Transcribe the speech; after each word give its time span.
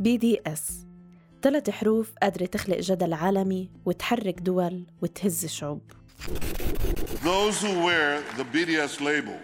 بي 0.00 0.16
دي 0.16 0.40
اس 0.46 0.86
ثلاث 1.42 1.70
حروف 1.70 2.12
قادرة 2.22 2.46
تخلق 2.46 2.78
جدل 2.78 3.12
عالمي 3.12 3.70
وتحرك 3.84 4.40
دول 4.40 4.86
وتهز 5.02 5.46
شعوب 5.46 5.92
Those 7.24 7.56
who 7.62 7.74
wear 7.88 8.22
the 8.38 8.44
BDS 8.54 9.00
label 9.00 9.38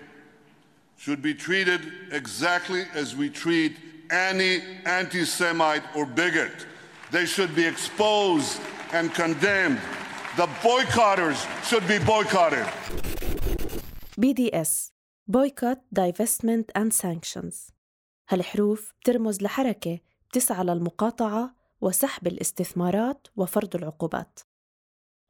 should 0.96 1.20
be 1.28 1.34
treated 1.34 1.80
exactly 2.20 2.82
as 3.00 3.08
we 3.20 3.26
treat 3.44 3.72
any 4.10 4.52
anti 5.00 5.24
Semite 5.24 5.86
or 5.96 6.04
bigot. 6.20 6.56
They 7.16 7.26
should 7.34 7.52
be 7.60 7.66
exposed 7.72 8.54
and 8.96 9.06
condemned. 9.22 9.80
The 10.40 10.48
boycotters 10.68 11.40
should 11.68 11.86
be 11.94 11.98
boycotted. 12.12 12.66
BDS 14.22 14.72
Boycott, 15.28 15.78
Divestment 16.00 16.66
and 16.74 16.90
Sanctions 17.04 17.72
هالحروف 18.28 18.92
بترمز 19.00 19.42
لحركة 19.42 19.98
بتسعى 20.28 20.64
للمقاطعة 20.64 21.54
وسحب 21.80 22.26
الاستثمارات 22.26 23.26
وفرض 23.36 23.76
العقوبات. 23.76 24.40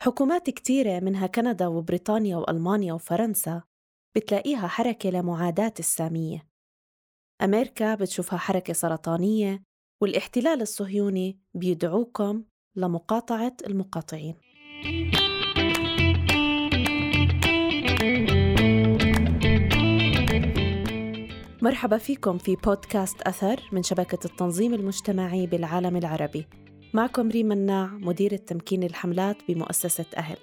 حكومات 0.03 0.51
كتيرة 0.51 1.01
منها 1.01 1.27
كندا 1.27 1.67
وبريطانيا 1.67 2.37
وألمانيا 2.37 2.93
وفرنسا 2.93 3.63
بتلاقيها 4.17 4.67
حركة 4.67 5.11
لمعاداة 5.11 5.75
السامية. 5.79 6.47
أمريكا 7.43 7.95
بتشوفها 7.95 8.39
حركة 8.39 8.73
سرطانية 8.73 9.63
والاحتلال 10.01 10.63
الصهيوني 10.63 11.39
بيدعوكم 11.55 12.45
لمقاطعة 12.77 13.57
المقاطعين. 13.67 14.37
مرحبا 21.67 21.99
فيكم 21.99 22.39
في 22.39 22.57
بودكاست 22.57 23.23
أثر 23.23 23.61
من 23.73 23.83
شبكة 23.83 24.19
التنظيم 24.25 24.75
المجتمعي 24.75 25.47
بالعالم 25.47 25.97
العربي. 25.97 26.47
معكم 26.95 27.29
ريم 27.29 27.47
مناع 27.47 27.87
مديرة 27.87 28.37
تمكين 28.37 28.83
الحملات 28.83 29.37
بمؤسسة 29.49 30.05
أهل. 30.17 30.37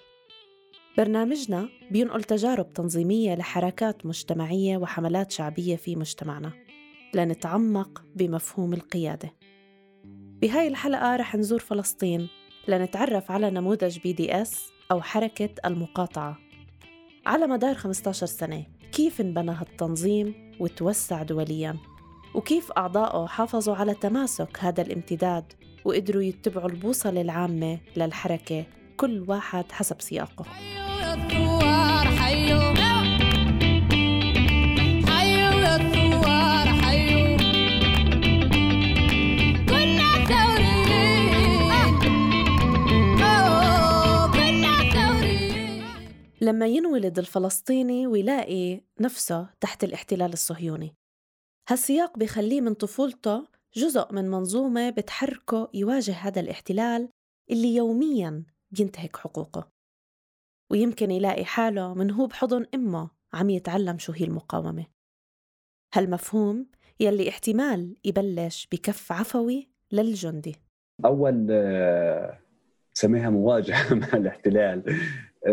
برنامجنا 0.97 1.69
بينقل 1.91 2.23
تجارب 2.23 2.73
تنظيمية 2.73 3.35
لحركات 3.35 4.05
مجتمعية 4.05 4.77
وحملات 4.77 5.31
شعبية 5.31 5.75
في 5.75 5.95
مجتمعنا. 5.95 6.51
لنتعمق 7.13 8.03
بمفهوم 8.15 8.73
القيادة. 8.73 9.33
بهاي 10.41 10.67
الحلقة 10.67 11.15
رح 11.15 11.35
نزور 11.35 11.59
فلسطين 11.59 12.29
لنتعرف 12.67 13.31
على 13.31 13.49
نموذج 13.49 13.99
BDS 13.99 14.71
أو 14.91 15.01
حركة 15.01 15.49
المقاطعة. 15.65 16.37
على 17.25 17.47
مدار 17.47 17.75
15 17.75 18.25
سنة 18.25 18.65
كيف 18.91 19.21
انبنى 19.21 19.51
هالتنظيم؟ 19.51 20.42
وتوسع 20.59 21.23
دوليا. 21.23 21.75
وكيف 22.33 22.71
أعضائه 22.71 23.27
حافظوا 23.27 23.75
على 23.75 23.93
تماسك 23.93 24.57
هذا 24.59 24.81
الامتداد 24.81 25.53
وقدروا 25.85 26.23
يتبعوا 26.23 26.69
البوصلة 26.69 27.21
العامة 27.21 27.79
للحركة 27.97 28.65
كل 28.97 29.25
واحد 29.27 29.71
حسب 29.71 30.01
سياقه. 30.01 30.45
لما 46.43 46.67
ينولد 46.67 47.19
الفلسطيني 47.19 48.07
ويلاقي 48.07 48.81
نفسه 48.99 49.49
تحت 49.59 49.83
الاحتلال 49.83 50.33
الصهيوني. 50.33 50.95
هالسياق 51.69 52.17
بخليه 52.17 52.61
من 52.61 52.73
طفولته 52.73 53.47
جزء 53.75 54.13
من 54.13 54.29
منظومة 54.29 54.89
بتحركه 54.89 55.69
يواجه 55.73 56.11
هذا 56.11 56.41
الاحتلال 56.41 57.09
اللي 57.51 57.75
يومياً 57.75 58.43
بينتهك 58.71 59.17
حقوقه. 59.17 59.69
ويمكن 60.71 61.11
يلاقي 61.11 61.45
حاله 61.45 61.93
من 61.93 62.11
هو 62.11 62.27
بحضن 62.27 62.65
أمه 62.75 63.09
عم 63.33 63.49
يتعلم 63.49 63.97
شو 63.97 64.11
هي 64.11 64.25
المقاومة. 64.25 64.85
هالمفهوم 65.93 66.67
يلي 66.99 67.29
احتمال 67.29 67.95
يبلش 68.05 68.67
بكف 68.71 69.11
عفوي 69.11 69.69
للجندي. 69.91 70.55
أول 71.05 71.47
آه، 71.51 72.39
سميها 72.93 73.29
مواجهة 73.29 73.93
مع 74.01 74.07
الاحتلال. 74.13 74.99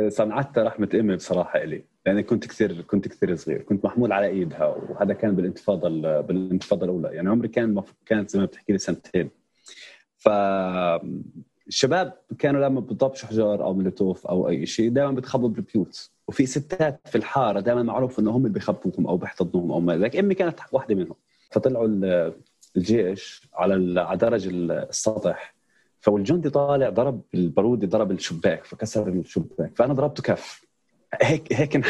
صنعتها 0.09 0.65
رحمة 0.65 0.89
أمي 0.95 1.17
بصراحة 1.17 1.63
إلي. 1.63 1.85
يعني 2.05 2.23
كنت 2.23 2.47
كثير 2.47 2.81
كنت 2.81 3.09
كثير 3.09 3.37
صغير. 3.37 3.63
كنت 3.63 3.85
محمول 3.85 4.13
على 4.13 4.27
إيدها 4.27 4.67
وهذا 4.67 5.15
كان 5.15 5.37
بالانتفاضة 5.37 5.89
بالانتفاضة 6.21 6.85
الأولى. 6.85 7.09
يعني 7.09 7.29
عمري 7.29 7.49
كان. 7.49 7.83
كانت 8.07 8.31
زي 8.31 8.39
ما 8.39 8.45
بتحكي 8.45 8.73
لي 8.73 8.79
سنتين. 8.79 9.31
ف 10.17 10.29
الشباب 11.69 12.13
كانوا 12.39 12.67
لما 12.67 12.81
بيضبشوا 12.81 13.29
حجار 13.29 13.65
أو 13.65 13.75
مولوتوف 13.75 14.27
أو 14.27 14.49
أي 14.49 14.67
شيء 14.67 14.91
دائما 14.91 15.13
بتخبوا 15.13 15.49
بالبيوت 15.49 16.11
وفي 16.29 16.47
ستات 16.47 17.01
في 17.09 17.19
الحارة 17.19 17.61
دائما 17.61 17.83
معروف 17.83 18.19
إنه 18.21 18.31
هم 18.31 18.47
اللي 18.47 18.55
بيخبوهم 18.55 19.07
أو 19.07 19.17
بيحتضنوهم 19.17 19.73
أو 19.73 19.81
ما 19.81 19.97
ذلك 19.97 20.17
أمي 20.17 20.35
كانت 20.35 20.61
واحدة 20.73 20.95
منهم. 20.95 21.15
فطلعوا 21.51 21.87
الجيش 22.77 23.49
على 23.55 24.01
على 24.01 24.19
درج 24.19 24.49
السطح. 24.53 25.55
فالجندي 26.01 26.51
طالع 26.51 26.91
ضرب 26.91 27.23
البارودي 27.35 27.87
ضرب 27.87 28.11
الشباك 28.11 28.65
فكسر 28.65 29.09
الشباك. 29.09 29.77
فأنا 29.77 29.95
ضربته 29.95 30.23
كف. 30.23 30.67
هيك 31.23 31.53
هيك 31.53 31.77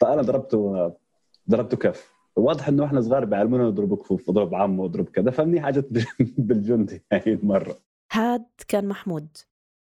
فأنا 0.00 0.22
ضربته 0.22 0.92
ضربته 1.50 1.76
كف. 1.76 2.12
واضح 2.36 2.68
إنه 2.68 2.84
إحنا 2.84 3.00
صغار 3.00 3.24
بيعلمونا 3.24 3.64
نضرب 3.64 3.94
كفوف 3.94 4.30
اضرب 4.30 4.54
عمه 4.54 4.82
واضرب 4.82 5.08
كذا. 5.08 5.30
فمنيح 5.30 5.66
إجت 5.66 5.88
بالجندي 6.38 7.02
هاي 7.12 7.22
المرة. 7.26 7.76
هاد 8.12 8.46
كان 8.68 8.88
محمود 8.88 9.28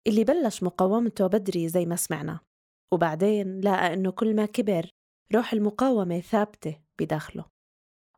اللي 0.07 0.25
بلش 0.25 0.63
مقاومته 0.63 1.27
بدري 1.27 1.69
زي 1.69 1.87
ما 1.87 1.97
سمعنا. 1.97 2.41
وبعدين 2.93 3.61
لقى 3.61 3.95
إنه 3.95 4.11
كل 4.11 4.37
ما 4.37 4.47
كبر 4.47 4.91
روح 5.35 5.53
المقاومة 5.53 6.21
ثابتة 6.21 6.77
بداخله. 7.01 7.54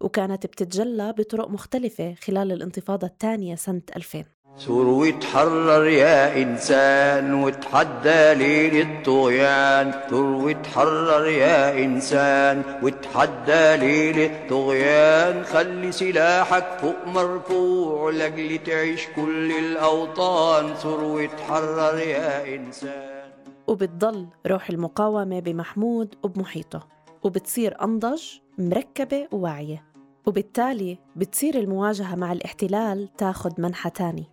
وكانت 0.01 0.47
بتتجلى 0.47 1.13
بطرق 1.13 1.49
مختلفة 1.49 2.15
خلال 2.15 2.53
الانتفاضة 2.53 3.07
الثانية 3.07 3.55
سنة 3.55 3.83
2000 3.97 4.25
ثور 4.59 4.87
وتحرر 4.87 5.87
يا 5.87 6.43
إنسان 6.43 7.35
وتحدى 7.35 8.35
ليل 8.35 8.87
الطغيان. 8.87 9.93
ثور 10.11 10.25
وتحرر 10.25 11.27
يا 11.27 11.85
إنسان 11.85 12.63
وتحدى 12.83 13.77
ليل 13.77 14.19
الطغيان. 14.31 15.45
خلي 15.45 15.93
سلاحك 15.93 16.79
فوق 16.81 17.07
مرفوع 17.07 18.11
لأجل 18.11 18.59
تعيش 18.59 19.07
كل 19.17 19.53
الأوطان. 19.53 20.75
ثور 20.75 21.05
وتحرر 21.05 21.99
يا 21.99 22.55
إنسان. 22.55 23.31
وبتضل 23.67 24.27
روح 24.47 24.71
المقاومة 24.71 25.41
بمحمود 25.41 26.15
وبمحيطه 26.23 26.87
وبتصير 27.23 27.85
أنضج 27.85 28.23
مركبة 28.59 29.29
وواعية 29.33 29.85
وبالتالي 30.27 30.99
بتصير 31.17 31.55
المواجهة 31.59 32.15
مع 32.15 32.33
الاحتلال 32.33 33.09
تاخذ 33.19 33.61
منحى 33.61 33.91
تاني. 33.91 34.25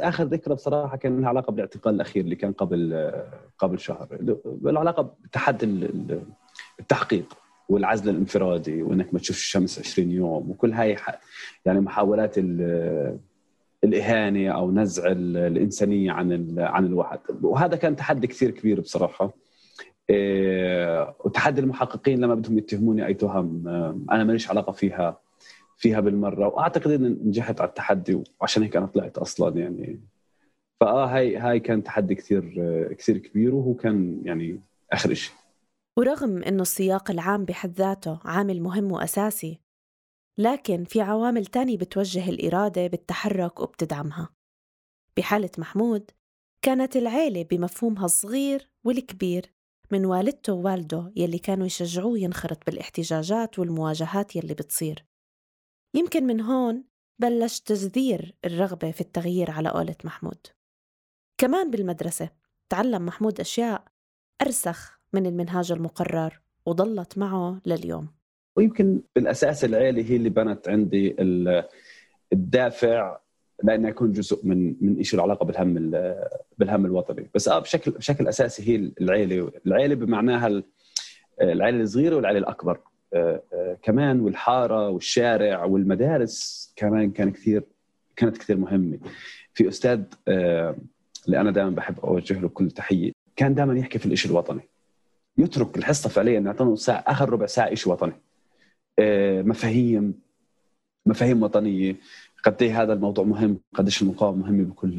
آخر 0.00 0.24
ذكرى 0.24 0.54
بصراحة 0.54 0.96
كان 0.96 1.20
لها 1.20 1.28
علاقة 1.28 1.50
بالاعتقال 1.50 1.94
الأخير 1.94 2.24
اللي 2.24 2.36
كان 2.36 2.52
قبل 2.52 3.12
قبل 3.58 3.78
شهر. 3.78 4.08
العلاقه 4.64 5.02
بتحدي 5.24 5.66
التحقيق 6.80 7.34
والعزل 7.68 8.10
الانفرادي 8.10 8.82
وإنك 8.82 9.14
ما 9.14 9.18
تشوفش 9.20 9.40
الشمس 9.40 9.78
20 9.78 10.10
يوم 10.10 10.50
وكل 10.50 10.72
هاي 10.72 10.96
يعني 11.64 11.80
محاولات 11.80 12.34
الإهانة 13.84 14.48
أو 14.48 14.70
نزع 14.70 15.12
الإنسانية 15.12 16.12
عن 16.12 16.54
عن 16.58 16.86
الواحد. 16.86 17.18
وهذا 17.42 17.76
كان 17.76 17.96
تحدي 17.96 18.26
كثير 18.26 18.50
كبير 18.50 18.80
بصراحة. 18.80 19.32
وتحدي 21.24 21.60
المحققين 21.60 22.20
لما 22.20 22.34
بدهم 22.34 22.58
يتهموني 22.58 23.06
أي 23.06 23.14
تهم 23.14 23.68
آه، 23.68 23.98
أنا 24.10 24.24
ماليش 24.24 24.50
علاقة 24.50 24.72
فيها 24.72 25.20
فيها 25.76 26.00
بالمرة 26.00 26.46
وأعتقد 26.46 26.90
إني 26.90 27.08
نجحت 27.08 27.60
على 27.60 27.68
التحدي 27.68 28.22
وعشان 28.40 28.62
هيك 28.62 28.76
أنا 28.76 28.86
طلعت 28.86 29.18
أصلا 29.18 29.58
يعني. 29.60 30.00
فآه 30.80 31.06
هاي 31.06 31.36
هاي 31.36 31.60
كان 31.60 31.82
تحدي 31.82 32.14
كثير 32.14 32.54
آه، 32.58 32.92
كثير 32.94 33.18
كبير 33.18 33.54
وهو 33.54 33.74
كان 33.74 34.20
يعني 34.24 34.60
آخر 34.92 35.14
شيء 35.14 35.34
ورغم 35.98 36.42
إنه 36.42 36.62
السياق 36.62 37.10
العام 37.10 37.44
بحد 37.44 37.72
ذاته 37.72 38.20
عامل 38.24 38.60
مهم 38.62 38.92
وأساسي 38.92 39.60
لكن 40.38 40.84
في 40.84 41.00
عوامل 41.00 41.46
تانية 41.46 41.78
بتوجه 41.78 42.30
الإرادة 42.30 42.86
بالتحرك 42.86 43.60
وبتدعمها. 43.60 44.28
بحالة 45.16 45.50
محمود 45.58 46.10
كانت 46.62 46.96
العيلة 46.96 47.44
بمفهومها 47.50 48.04
الصغير 48.04 48.70
والكبير. 48.84 49.55
من 49.90 50.04
والدته 50.04 50.52
ووالده 50.52 51.12
يلي 51.16 51.38
كانوا 51.38 51.66
يشجعوه 51.66 52.18
ينخرط 52.18 52.66
بالاحتجاجات 52.66 53.58
والمواجهات 53.58 54.36
يلي 54.36 54.54
بتصير. 54.54 55.04
يمكن 55.94 56.24
من 56.26 56.40
هون 56.40 56.84
بلش 57.18 57.60
تجذير 57.60 58.34
الرغبة 58.44 58.90
في 58.90 59.00
التغيير 59.00 59.50
على 59.50 59.68
قولة 59.68 59.96
محمود. 60.04 60.46
كمان 61.38 61.70
بالمدرسة 61.70 62.30
تعلم 62.68 63.06
محمود 63.06 63.40
أشياء 63.40 63.84
أرسخ 64.42 65.00
من 65.12 65.26
المنهاج 65.26 65.72
المقرر 65.72 66.40
وضلت 66.66 67.18
معه 67.18 67.60
لليوم. 67.66 68.08
ويمكن 68.56 69.02
بالأساس 69.14 69.64
العيلة 69.64 70.02
هي 70.10 70.16
اللي 70.16 70.30
بنت 70.30 70.68
عندي 70.68 71.16
الدافع 72.32 73.18
لأنه 73.62 73.88
يكون 73.88 74.12
جزء 74.12 74.40
من 74.46 74.74
من 74.80 75.02
شيء 75.02 75.16
له 75.16 75.22
علاقة 75.22 75.44
بالهم 75.44 75.74
بالهم 76.58 76.86
الوطني. 76.86 77.30
بس 77.34 77.48
آه 77.48 77.58
بشكل 77.58 77.90
بشكل 77.90 78.28
أساسي 78.28 78.68
هي 78.68 78.90
العيلة. 79.00 79.52
العيلة 79.66 79.94
بمعناها 79.94 80.62
العيلة 81.40 81.82
الصغيرة 81.82 82.16
والعيلة 82.16 82.38
الأكبر. 82.38 82.78
آه، 83.14 83.42
آه، 83.52 83.76
كمان 83.82 84.20
والحارة 84.20 84.88
والشارع 84.88 85.64
والمدارس 85.64 86.72
كمان 86.76 87.10
كان 87.10 87.32
كثير 87.32 87.62
كانت 88.16 88.38
كثير 88.38 88.56
مهمة. 88.56 88.98
في 89.54 89.68
أستاذ 89.68 90.02
آه، 90.28 90.76
اللي 91.26 91.40
أنا 91.40 91.50
دائما 91.50 91.70
بحب 91.70 92.00
أوجه 92.00 92.40
له 92.40 92.48
كل 92.48 92.70
تحية 92.70 93.12
كان 93.36 93.54
دائما 93.54 93.78
يحكي 93.78 93.98
في 93.98 94.06
الشيء 94.06 94.30
الوطني. 94.30 94.60
يترك 95.38 95.78
الحصة 95.78 96.08
فعليا 96.08 96.40
نعطينا 96.40 96.76
ساعة 96.76 97.04
آخر 97.06 97.30
ربع 97.30 97.46
ساعة 97.46 97.74
شيء 97.74 97.92
وطني. 97.92 98.12
مفاهيم 99.42 100.14
مفاهيم 101.06 101.42
وطنية. 101.42 101.96
قد 102.44 102.62
إيه 102.62 102.82
هذا 102.82 102.92
الموضوع 102.92 103.24
مهم 103.24 103.60
قديش 103.74 104.02
المقاومة 104.02 104.38
مهمة 104.42 104.64
بكل 104.64 104.96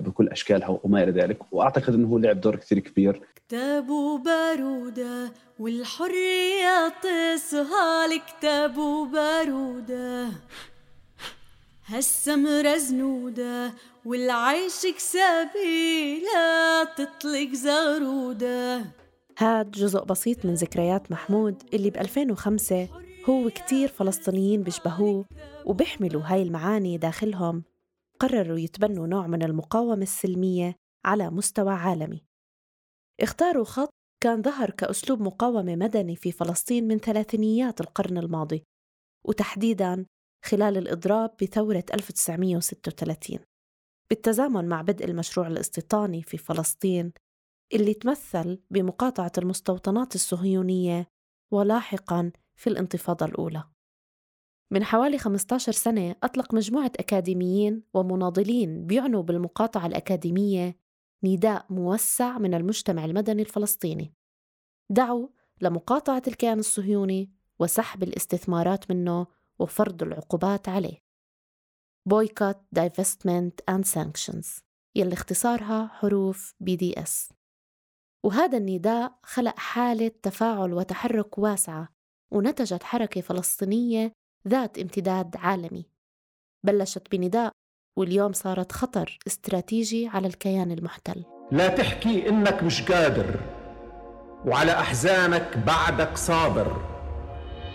بكل 0.00 0.28
أشكالها 0.28 0.78
وما 0.82 1.02
إلى 1.02 1.12
ذلك. 1.22 1.38
وأعتقد 1.52 1.94
إنه 1.94 2.08
هو 2.08 2.18
لعب 2.18 2.40
دور 2.40 2.56
كثير 2.56 2.78
كبير. 2.78 3.20
كتاب 3.36 3.90
وبارودة 3.90 5.32
والحرية 5.58 6.88
تصهى 6.88 8.06
الكتاب 8.06 8.78
وبارودة 8.78 10.28
هالسمرة 11.86 12.76
زنودة 12.76 13.72
والعيش 14.04 14.86
كسابي 14.96 16.20
لا 16.20 16.84
تطلق 16.84 17.52
زغرودة 17.52 18.84
هاد 19.38 19.70
جزء 19.70 20.04
بسيط 20.04 20.46
من 20.46 20.54
ذكريات 20.54 21.12
محمود 21.12 21.62
اللي 21.74 21.90
ب 21.90 21.96
2005 21.96 22.88
هو 23.28 23.50
كتير 23.50 23.88
فلسطينيين 23.88 24.62
بيشبهوه 24.62 25.24
وبيحملوا 25.66 26.22
هاي 26.24 26.42
المعاني 26.42 26.98
داخلهم. 26.98 27.64
قرروا 28.20 28.58
يتبنوا 28.58 29.06
نوع 29.06 29.26
من 29.26 29.42
المقاومة 29.42 30.02
السلمية 30.02 30.76
على 31.04 31.30
مستوى 31.30 31.72
عالمي. 31.72 32.24
اختاروا 33.20 33.64
خط 33.64 33.90
كان 34.22 34.42
ظهر 34.42 34.70
كأسلوب 34.70 35.20
مقاومة 35.20 35.76
مدني 35.76 36.16
في 36.16 36.32
فلسطين 36.32 36.88
من 36.88 36.98
ثلاثينيات 36.98 37.80
القرن 37.80 38.18
الماضي 38.18 38.62
وتحديداً 39.26 40.06
خلال 40.44 40.76
الإضراب 40.76 41.30
بثورة 41.42 41.84
1936 41.94 43.38
بالتزامن 44.10 44.68
مع 44.68 44.82
بدء 44.82 45.04
المشروع 45.04 45.46
الاستيطاني 45.46 46.22
في 46.22 46.38
فلسطين 46.38 47.12
اللي 47.74 47.94
تمثل 47.94 48.62
بمقاطعة 48.70 49.32
المستوطنات 49.38 50.14
الصهيونية 50.14 51.06
ولاحقاً 51.52 52.32
في 52.60 52.66
الانتفاضة 52.66 53.26
الأولى. 53.26 53.64
من 54.70 54.84
حوالي 54.84 55.18
15 55.18 55.72
سنة 55.72 56.16
أطلق 56.22 56.54
مجموعة 56.54 56.92
أكاديميين 56.98 57.82
ومناضلين 57.94 58.86
بيعنوا 58.86 59.22
بالمقاطعة 59.22 59.86
الأكاديمية 59.86 60.78
نداء 61.24 61.66
موسع 61.70 62.38
من 62.38 62.54
المجتمع 62.54 63.04
المدني 63.04 63.42
الفلسطيني. 63.42 64.14
دعوا 64.90 65.28
لمقاطعة 65.60 66.22
الكيان 66.26 66.58
الصهيوني 66.58 67.32
وسحب 67.58 68.02
الاستثمارات 68.02 68.90
منه 68.90 69.26
وفرض 69.58 70.02
العقوبات 70.02 70.68
عليه. 70.68 71.02
Boycott, 72.10 72.58
Divestment 72.78 73.74
and 73.74 73.84
Sanctions. 73.84 74.62
يلي 74.94 75.12
اختصارها 75.12 75.86
حروف 75.86 76.54
BDS 76.64 77.32
وهذا 78.24 78.58
النداء 78.58 79.18
خلق 79.22 79.58
حالة 79.58 80.08
تفاعل 80.22 80.72
وتحرك 80.72 81.38
واسعة 81.38 81.99
ونتجت 82.32 82.82
حركة 82.82 83.20
فلسطينية 83.20 84.12
ذات 84.48 84.78
امتداد 84.78 85.36
عالمي. 85.36 85.84
بلشت 86.66 87.10
بنداء 87.12 87.52
واليوم 87.98 88.32
صارت 88.32 88.72
خطر 88.72 89.18
استراتيجي 89.26 90.08
على 90.08 90.26
الكيان 90.26 90.70
المحتل. 90.70 91.24
لا 91.52 91.68
تحكي 91.68 92.28
إنك 92.28 92.62
مش 92.62 92.82
قادر 92.82 93.40
وعلى 94.46 94.72
أحزانك 94.72 95.58
بعدك 95.58 96.16
صابر. 96.16 96.76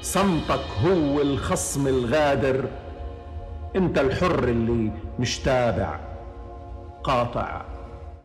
صمتك 0.02 0.66
هو 0.86 1.22
الخصم 1.22 1.88
الغادر 1.88 2.69
أنت 3.75 3.98
الحر 3.98 4.44
اللي 4.44 4.92
مش 5.19 5.40
تابع 5.40 6.16
قاطع. 7.04 7.66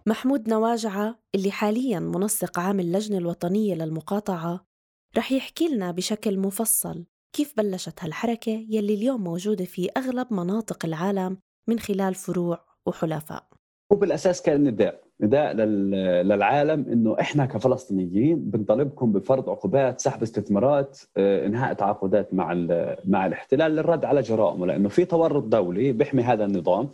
محمود 0.07 0.49
نواجعة 0.49 1.19
اللي 1.35 1.51
حاليا 1.51 1.99
منسق 1.99 2.59
عام 2.59 2.81
اللجنة 2.81 3.19
الوطنية 3.19 3.75
للمقاطعة 3.75 4.70
رح 5.17 5.33
يحكي 5.33 5.69
لنا 5.69 5.91
بشكل 5.91 6.39
مفصل 6.39 7.05
كيف 7.33 7.55
بلشت 7.57 8.05
هالحركة 8.05 8.67
يلي 8.69 8.95
اليوم 8.95 9.25
موجودة 9.25 9.65
في 9.65 9.89
أغلب 9.97 10.27
مناطق 10.33 10.85
العالم 10.87 11.37
من 11.69 11.79
خلال 11.79 12.15
فروع 12.15 12.65
وحلفاء. 12.87 13.47
هو 13.93 13.97
بالأساس 13.97 14.43
كان 14.43 14.65
نداء 14.65 15.03
نداء 15.21 15.53
للعالم 15.53 16.87
إنه 16.93 17.17
إحنا 17.21 17.47
كفلسطينيين 17.47 18.51
بنطالبكم 18.51 19.13
بفرض 19.13 19.51
عقوبات 19.51 20.01
سحب 20.01 20.23
استثمارات 20.23 21.01
آه، 21.17 21.47
إنهاء 21.47 21.73
تعاقدات 21.73 22.35
مع 22.35 22.55
مع 23.05 23.27
الاحتلال 23.27 23.73
للرد 23.73 24.05
على 24.05 24.21
جرائمه 24.21 24.67
لأنه 24.67 24.89
في 24.89 25.05
تورط 25.05 25.45
دولي 25.45 25.93
بيحمي 25.93 26.23
هذا 26.23 26.45
النظام 26.45 26.91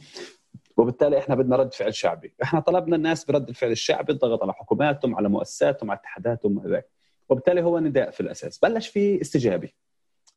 وبالتالي 0.76 1.18
إحنا 1.18 1.34
بدنا 1.34 1.56
رد 1.56 1.74
فعل 1.74 1.94
شعبي، 1.94 2.34
إحنا 2.42 2.60
طلبنا 2.60 2.96
الناس 2.96 3.24
برد 3.24 3.48
الفعل 3.48 3.70
الشعبي 3.70 4.12
الضغط 4.12 4.42
على 4.42 4.52
حكوماتهم 4.52 5.16
على 5.16 5.28
مؤسساتهم 5.28 5.90
على 5.90 6.00
اتحاداتهم 6.00 6.58
وهذاك 6.58 6.95
وبالتالي 7.28 7.62
هو 7.62 7.78
نداء 7.78 8.10
في 8.10 8.20
الأساس، 8.20 8.58
بلش 8.58 8.88
في 8.88 9.20
استجابة. 9.20 9.68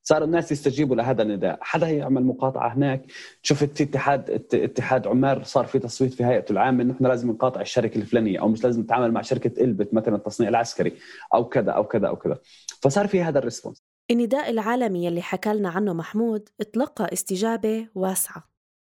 صار 0.04 0.24
الناس 0.24 0.52
يستجيبوا 0.52 0.96
لهذا 0.96 1.24
النداء. 1.24 1.60
حدا 1.62 1.90
يعمل 1.90 2.24
مقاطعة 2.24 2.74
هناك؟ 2.74 3.06
شفت 3.42 3.82
اتحاد 3.82 4.30
اتحاد 4.54 5.08
عمال 5.08 5.46
صار 5.46 5.66
في 5.66 5.80
تصويت 5.80 6.14
في 6.14 6.26
هيئته 6.26 6.52
العامه 6.52 6.84
انه 6.84 6.94
إحنا 6.94 7.08
لازم 7.08 7.32
نقاطع 7.32 7.62
الشركة 7.62 7.98
الفلانية 7.98 8.40
أو 8.42 8.48
مش 8.48 8.64
لازم 8.64 8.82
نتعامل 8.82 9.12
مع 9.12 9.22
شركة 9.22 9.64
إلبت 9.64 9.94
مثلا 9.94 10.16
التصنيع 10.16 10.50
العسكري 10.50 10.94
أو 11.34 11.46
كذا 11.46 11.72
أو 11.72 11.84
كذا 11.84 12.08
أو 12.08 12.16
كذا. 12.16 12.38
فصار 12.82 13.08
في 13.08 13.24
هذا 13.24 13.40
ال 13.40 13.44
response. 13.44 13.84
النداء 14.12 14.50
العالمي 14.50 15.08
اللي 15.08 15.22
حكى 15.22 15.54
لنا 15.54 15.70
عنه 15.70 15.94
محمود 15.94 16.50
اتلقى 16.62 17.14
استجابة 17.14 17.88
واسعة. 17.96 18.50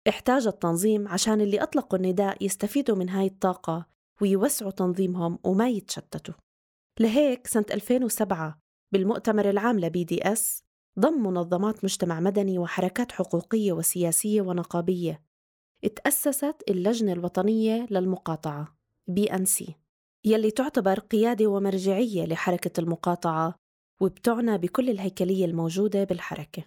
احتاج 0.09 0.47
التنظيم 0.47 1.07
عشان 1.07 1.41
اللي 1.41 1.63
أطلقوا 1.63 1.99
النداء 1.99 2.45
يستفيدوا 2.45 2.95
من 2.95 3.09
هاي 3.09 3.25
الطاقة 3.27 3.85
ويوسعوا 4.21 4.71
تنظيمهم 4.71 5.39
وما 5.44 5.69
يتشتتوا. 5.69 6.33
لهيك 7.01 7.47
سنة 7.47 7.65
2007 7.71 8.59
بالمؤتمر 8.94 9.49
العام 9.49 9.79
ل 9.80 10.04
BDS 10.04 10.63
ضم 10.99 11.23
منظمات 11.23 11.83
مجتمع 11.83 12.19
مدني 12.19 12.59
وحركات 12.59 13.11
حقوقية 13.11 13.71
وسياسية 13.71 14.41
ونقابية. 14.41 15.23
اتأسست 15.83 16.56
اللجنة 16.69 17.13
الوطنية 17.13 17.87
للمقاطعة 17.91 18.77
BNC 19.07 19.75
يلي 20.25 20.51
تعتبر 20.51 20.99
قيادة 20.99 21.47
ومرجعية 21.47 22.25
لحركة 22.25 22.79
المقاطعة 22.79 23.56
وبتعنى 24.01 24.57
بكل 24.57 24.89
الهيكلية 24.89 25.45
الموجودة 25.45 26.03
بالحركة. 26.03 26.63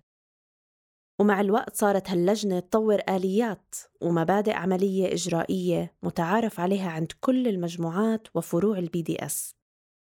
ومع 1.20 1.40
الوقت 1.40 1.76
صارت 1.76 2.10
هاللجنة 2.10 2.60
تطور 2.60 3.00
آليات 3.08 3.74
ومبادئ 4.02 4.52
عملية 4.52 5.12
إجرائية 5.12 5.94
متعارف 6.02 6.60
عليها 6.60 6.90
عند 6.90 7.12
كل 7.20 7.48
المجموعات 7.48 8.28
وفروع 8.34 8.78
ال 8.78 9.02
BDS. 9.02 9.61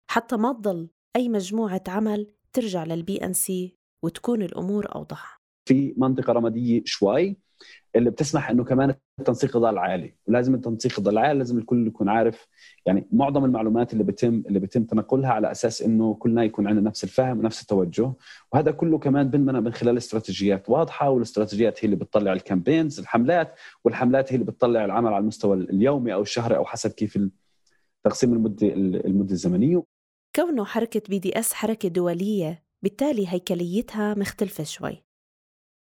حتى 0.08 0.38
ما 0.38 0.54
تضل 0.54 0.90
أي 1.16 1.30
مجموعة 1.30 1.84
عمل 1.88 2.28
ترجع 2.54 2.84
لل 2.84 3.18
BNC 3.18 3.75
وتكون 4.04 4.42
الأمور 4.42 4.96
أوضح. 4.96 5.42
في 5.66 5.94
منطقة 5.98 6.34
رمادية 6.34 6.82
شوي 6.86 7.38
اللي 7.96 8.10
بتسمح 8.10 8.50
إنه 8.50 8.64
كمان 8.64 8.96
التنسيق 9.20 9.58
يضل 9.58 9.78
عالي. 9.78 10.16
ولازم 10.28 10.56
التنسيق 10.56 11.00
يضل 11.00 11.18
عالي 11.18 11.40
لازم 11.40 11.58
الكل 11.58 11.88
يكون 11.88 12.10
عارف 12.10 12.48
يعني 12.86 13.08
معظم 13.12 13.46
المعلومات 13.46 13.94
اللي 13.94 14.04
بتم 14.04 14.44
اللي 14.48 14.60
بيتم 14.60 14.84
تنقلها 14.84 15.30
على 15.30 15.52
أساس 15.52 15.82
إنه 15.82 16.14
كلنا 16.14 16.44
يكون 16.44 16.68
عندنا 16.68 16.90
نفس 16.90 17.04
الفهم 17.04 17.40
ونفس 17.40 17.62
التوجه. 17.62 18.14
وهذا 18.54 18.72
كله 18.72 19.00
كمان 19.00 19.30
بنبنى 19.30 19.62
من 19.62 19.74
خلال 19.74 19.98
استراتيجيات 19.98 20.70
واضحة 20.70 21.10
والاستراتيجيات 21.10 21.80
هي 21.80 21.86
اللي 21.86 21.96
بتطلع 21.96 22.34
ال 22.34 22.40
campaigns 22.40 23.00
الحملات 23.00 23.56
والحملات 23.84 24.32
هي 24.32 24.36
اللي 24.36 24.46
بتطلع 24.52 24.86
العمل 24.86 25.14
على 25.14 25.22
المستوى 25.22 25.58
اليومي 25.58 26.14
أو 26.14 26.22
الشهري 26.22 26.56
أو 26.58 26.66
حسب 26.66 26.92
كيف 26.92 27.20
تقسيم 28.04 28.34
المدة 28.34 28.68
المدة 29.08 29.32
الزمنية. 29.32 29.84
كونه 30.36 30.65
حركة 30.65 31.01
BDS 31.10 31.54
حركة 31.54 31.89
دولية 31.89 32.63
بالتالي 32.84 33.27
هيكليتها 33.27 34.13
مختلفة 34.13 34.63
شوي. 34.63 35.04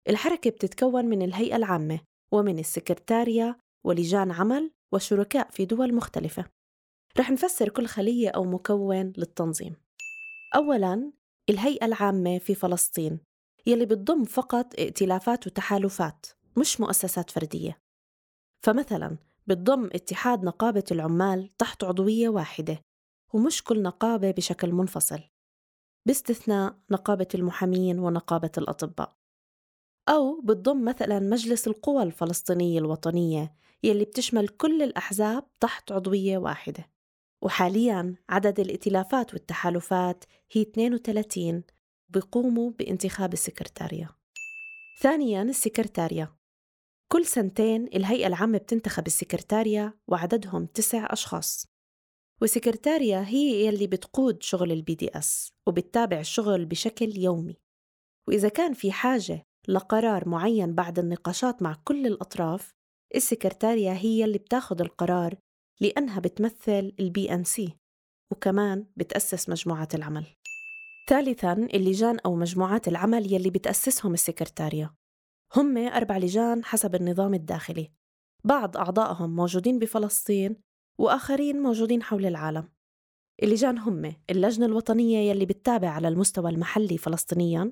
الحركة 0.10 0.50
بتتكون 0.50 1.06
من 1.06 1.22
الهيئة 1.22 1.56
العامة 1.56 2.00
ومن 2.32 2.60
السكرتارية 2.60 3.60
ولجان 3.84 4.32
عمل 4.32 4.72
وشركاء 4.92 5.50
في 5.52 5.66
دول 5.66 5.96
مختلفة. 5.96 6.46
رح 7.20 7.32
نفسر 7.32 7.70
كل 7.70 7.88
خلية 7.88 8.30
أو 8.30 8.44
مكون 8.44 9.14
للتنظيم. 9.18 9.76
أولاً 10.56 11.12
الهيئة 11.50 11.86
العامة 11.86 12.38
في 12.40 12.56
فلسطين 12.56 13.20
يلي 13.66 13.86
بتضم 13.86 14.24
فقط 14.24 14.80
ائتلافات 14.80 15.48
وتحالفات 15.48 16.26
مش 16.58 16.82
مؤسسات 16.82 17.30
فردية. 17.32 17.78
فمثلاً 18.66 19.18
بتضم 19.48 19.86
اتحاد 19.86 20.44
نقابة 20.44 20.84
العمال 20.92 21.50
تحت 21.58 21.84
عضوية 21.84 22.30
واحدة 22.30 22.82
ومش 23.34 23.64
كل 23.64 23.82
نقابة 23.82 24.32
بشكل 24.32 24.72
منفصل 24.72 25.20
باستثناء 26.08 26.80
نقابة 26.92 27.28
المحامين 27.36 28.00
ونقابة 28.00 28.52
الأطباء 28.58 29.16
أو 30.10 30.42
بتضم 30.42 30.86
مثلا 30.86 31.20
مجلس 31.20 31.68
القوى 31.68 32.04
الفلسطينية 32.04 32.80
الوطنية 32.80 33.56
يلي 33.84 34.06
بتشمل 34.06 34.48
كل 34.48 34.82
الأحزاب 34.82 35.46
تحت 35.60 35.92
عضوية 35.92 36.38
واحدة. 36.38 36.90
وحاليا 37.42 38.16
عدد 38.30 38.60
الائتلافات 38.60 39.34
والتحالفات 39.34 40.24
هي 40.52 40.62
32 40.62 41.64
بيقوموا 42.10 42.72
بانتخاب 42.72 43.34
السكرتارية. 43.34 44.10
ثانيا 45.00 45.42
السكرتارية. 45.42 46.36
كل 47.12 47.26
سنتين 47.26 47.88
الهيئة 47.88 48.28
العامة 48.28 48.58
بتنتخب 48.58 49.08
السكرتارية 49.08 49.98
وعددهم 50.08 50.66
تسع 50.66 51.08
أشخاص. 51.10 51.73
والسكرتارية 52.44 53.22
هي 53.22 53.66
يلي 53.66 53.88
بتقود 53.88 54.44
شغل 54.44 54.72
ال 54.72 54.96
BDS 54.96 55.54
وبتتابع 55.68 56.20
الشغل 56.20 56.66
بشكل 56.66 57.18
يومي. 57.18 57.58
وإذا 58.28 58.50
كان 58.50 58.74
في 58.74 58.92
حاجة 58.92 59.46
لقرار 59.68 60.30
معين 60.30 60.76
بعد 60.76 61.00
النقاشات 61.00 61.62
مع 61.62 61.76
كل 61.84 62.08
الأطراف 62.08 62.74
السكرتارية 63.16 63.92
هي 63.92 64.26
اللي 64.26 64.38
بتاخد 64.38 64.82
القرار 64.82 65.36
لأنها 65.82 66.20
بتمثل 66.20 66.94
ال 67.00 67.34
BNC 67.34 67.78
وكمان 68.32 68.88
بتأسس 68.96 69.50
مجموعات 69.50 69.96
العمل. 69.96 70.26
ثالثاً 71.10 71.54
اللجان 71.54 72.20
أو 72.20 72.36
مجموعات 72.36 72.88
العمل 72.88 73.34
يلي 73.34 73.50
بتأسسهم 73.50 74.14
السكرتارية 74.14 74.94
هم 75.56 75.78
أربع 75.78 76.18
لجان 76.18 76.66
حسب 76.66 76.96
النظام 76.96 77.34
الداخلي. 77.34 77.92
بعض 78.44 78.78
أعضائهم 78.78 79.36
موجودين 79.36 79.80
بفلسطين 79.80 80.73
وآخرين 80.98 81.62
موجودين 81.62 82.04
حول 82.04 82.26
العالم. 82.26 82.70
اللجان 83.44 83.78
هم 83.78 84.16
اللجنة 84.30 84.66
الوطنية 84.66 85.18
يلي 85.18 85.46
بتتابع 85.46 85.90
على 85.90 86.08
المستوى 86.08 86.52
المحلي 86.52 86.98
فلسطينياً 86.98 87.72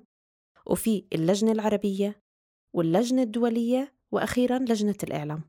وفي 0.65 1.05
اللجنة 1.13 1.51
العربية 1.51 2.23
واللجنة 2.75 3.21
الدولية 3.21 3.95
وأخيراً 4.11 4.59
لجنة 4.59 4.95
الإعلام. 5.03 5.43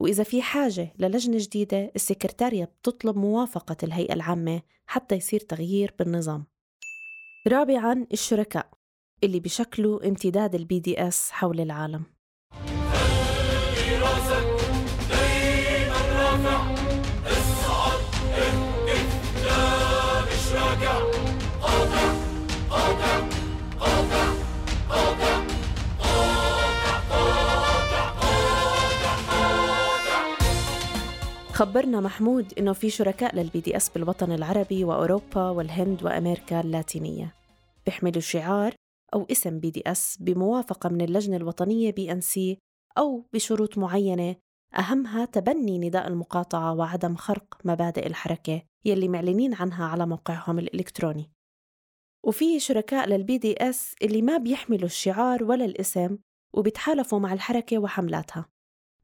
وإذا 0.00 0.22
في 0.22 0.42
حاجة 0.42 0.94
للجنة 0.98 1.36
جديدة 1.38 1.92
السكرتارية 1.96 2.64
بتطلب 2.64 3.16
موافقة 3.16 3.76
الهيئة 3.82 4.14
العامة 4.14 4.62
حتى 4.86 5.14
يصير 5.14 5.40
تغيير 5.40 5.94
بالنظام. 5.98 6.46
رابعاً 7.48 8.06
الشركاء 8.12 8.70
اللي 9.24 9.40
بشكلوا 9.40 10.08
امتداد 10.08 10.54
ال 10.54 10.80
BDS 10.80 11.30
حول 11.30 11.60
العالم. 11.60 12.04
خبرنا 31.58 32.00
محمود 32.00 32.58
إنه 32.58 32.72
في 32.72 32.90
شركاء 32.90 33.36
لل 33.36 33.60
BDS 33.60 33.88
بالوطن 33.88 34.32
العربي 34.32 34.84
وأوروبا 34.84 35.50
والهند 35.50 36.02
وأمريكا 36.02 36.60
اللاتينية. 36.60 37.34
بيحملوا 37.86 38.20
شعار 38.20 38.74
أو 39.14 39.26
اسم 39.30 39.60
BDS 39.60 40.16
بموافقة 40.20 40.88
من 40.88 41.00
اللجنة 41.00 41.36
الوطنية 41.36 41.92
BNC 41.92 42.58
أو 42.98 43.24
بشروط 43.32 43.78
معينة 43.78 44.36
أهمها 44.78 45.24
تبني 45.24 45.78
نداء 45.78 46.08
المقاطعة 46.08 46.74
وعدم 46.74 47.16
خرق 47.16 47.58
مبادئ 47.64 48.06
الحركة 48.06 48.62
يلي 48.84 49.08
معلنين 49.08 49.54
عنها 49.54 49.84
على 49.84 50.06
موقعهم 50.06 50.58
الإلكتروني. 50.58 51.30
وفي 52.24 52.60
شركاء 52.60 53.08
لل 53.08 53.38
BDS 53.38 53.94
اللي 54.02 54.22
ما 54.22 54.36
بيحملوا 54.36 54.86
الشعار 54.86 55.44
ولا 55.44 55.64
الاسم 55.64 56.18
وبيتحالفوا 56.52 57.18
مع 57.18 57.32
الحركة 57.32 57.78
وحملاتها. 57.78 58.46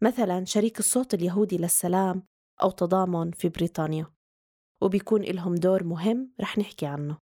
مثلا 0.02 0.44
شريك 0.44 0.78
الصوت 0.78 1.14
اليهودي 1.14 1.56
للسلام 1.56 2.22
أو 2.62 2.70
تضامن 2.70 3.30
في 3.30 3.48
بريطانيا 3.48 4.06
وبيكون 4.80 5.22
لهم 5.22 5.54
دور 5.54 5.84
مهم 5.84 6.32
رح 6.40 6.58
نحكي 6.58 6.86
عنه. 6.86 7.18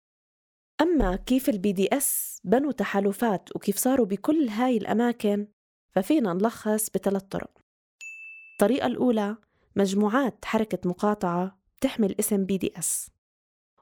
أما 0.80 1.16
كيف 1.16 1.48
ال 1.48 1.72
BDS 1.72 2.40
بنوا 2.44 2.72
تحالفات 2.72 3.56
وكيف 3.56 3.76
صاروا 3.76 4.06
بكل 4.06 4.48
هاي 4.48 4.76
الأماكن 4.76 5.48
ففينا 5.90 6.32
نلخص 6.32 6.90
بثلاث 6.90 7.22
طرق. 7.22 7.58
الطريقة 8.52 8.86
الأولى 8.86 9.36
مجموعات 9.76 10.44
حركة 10.44 10.88
مقاطعة 10.88 11.58
بتحمل 11.76 12.14
اسم 12.20 12.44
BDS 12.44 13.10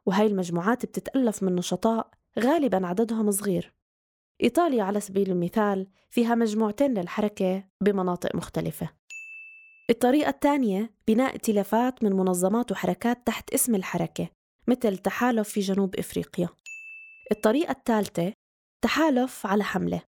وهاي 0.07 0.27
المجموعات 0.27 0.87
بتتألف 0.87 1.43
من 1.43 1.55
نشطاء 1.55 2.11
غالبا 2.39 2.87
عددهم 2.87 3.31
صغير. 3.31 3.75
إيطاليا 4.43 4.83
على 4.83 5.01
سبيل 5.01 5.31
المثال 5.31 5.89
فيها 6.11 6.35
مجموعتين 6.35 6.95
للحركة 6.95 7.65
بمناطق 7.81 8.35
مختلفة. 8.37 8.91
الطريقة 9.91 10.29
الثانية 10.29 10.91
بناء 11.09 11.33
ائتلافات 11.33 12.05
من 12.05 12.13
منظمات 12.13 12.73
وحركات 12.73 13.27
تحت 13.27 13.55
اسم 13.55 13.75
الحركة 13.75 14.29
مثل 14.69 14.99
تحالف 14.99 15.49
في 15.49 15.61
جنوب 15.61 15.97
إفريقيا. 15.97 16.49
الطريقة 17.33 17.71
الثالثة 17.71 18.33
تحالف 18.85 19.47
على 19.47 19.65
حملة. 19.65 20.03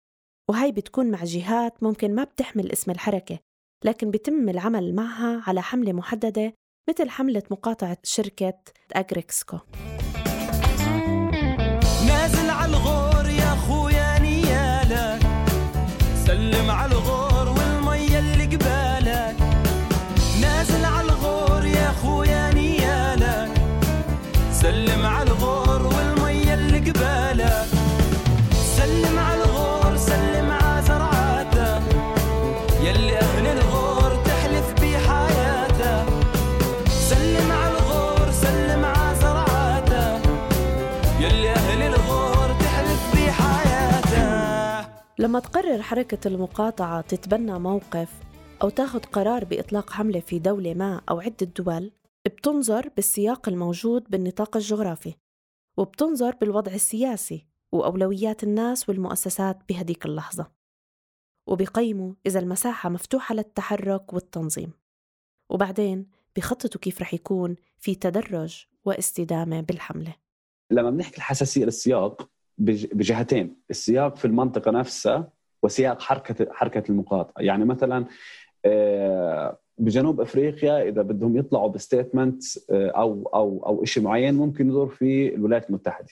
وهي 0.51 0.73
بتكون 0.73 1.11
مع 1.11 1.25
جهات 1.25 1.83
ممكن 1.83 2.15
ما 2.15 2.25
بتحمل 2.25 2.73
اسم 2.73 2.91
الحركة 2.91 3.39
لكن 3.85 4.11
بيتم 4.11 4.49
العمل 4.49 4.95
معها 4.95 5.43
على 5.47 5.63
حملة 5.63 5.93
محددة 5.93 6.55
مثل 6.89 7.11
حملة 7.11 7.43
مقاطعة 7.51 7.99
شركة 8.03 8.59
أجريكسكو. 8.93 9.59
لما 45.23 45.41
تقرر 45.41 45.83
حركة 45.83 46.29
المقاطعة 46.29 47.01
تتبنى 47.01 47.59
موقف 47.59 48.09
أو 48.63 48.69
تاخذ 48.69 49.01
قرار 49.01 49.45
بإطلاق 49.45 49.91
حملة 49.91 50.21
في 50.21 50.39
دولة 50.39 50.75
ما 50.75 51.01
أو 51.11 51.21
عدة 51.21 51.47
دول 51.47 51.93
بتنظر 52.27 52.89
بالسياق 52.89 53.49
الموجود 53.49 54.05
بالنطاق 54.11 54.57
الجغرافي 54.57 55.15
وبتنظر 55.77 56.35
بالوضع 56.35 56.73
السياسي 56.73 57.47
وأولويات 57.73 58.43
الناس 58.45 58.89
والمؤسسات 58.89 59.59
بهديك 59.69 60.07
اللحظة 60.07 60.51
وبيقيموا 61.49 62.15
إذا 62.27 62.41
المساحة 62.41 62.89
مفتوحة 62.89 63.35
للتحرك 63.35 64.13
والتنظيم. 64.13 64.73
وبعدين 65.51 66.07
بيخططوا 66.35 66.81
كيف 66.81 67.01
رح 67.01 67.15
يكون 67.15 67.57
في 67.79 67.95
تدرج 67.95 68.65
واستدامة 68.85 69.61
بالحملة. 69.61 70.15
لما 70.71 70.91
بنحكي 70.91 71.17
الحساسية 71.17 71.65
للسياق 71.65 72.29
بجهتين 72.65 73.57
السياق 73.71 74.17
في 74.17 74.25
المنطقة 74.25 74.71
نفسها 74.71 75.29
وسياق 75.63 76.01
حركة 76.01 76.53
حركة 76.53 76.83
المقاطعه 76.91 77.43
يعني 77.43 77.65
مثلا 77.65 78.07
آه، 78.65 79.59
بجنوب 79.79 80.21
أفريقيا 80.21 80.83
إذا 80.83 81.03
بدهم 81.03 81.37
يطلعوا 81.37 81.69
بستيتمنت 81.69 82.43
آه، 82.71 82.91
أو 82.91 83.31
أو 83.35 83.63
أو 83.67 83.85
شيء 83.85 84.03
معين 84.03 84.35
ممكن 84.35 84.69
يدور 84.69 84.89
في 84.89 85.35
الولايات 85.35 85.69
المتحدة. 85.69 86.09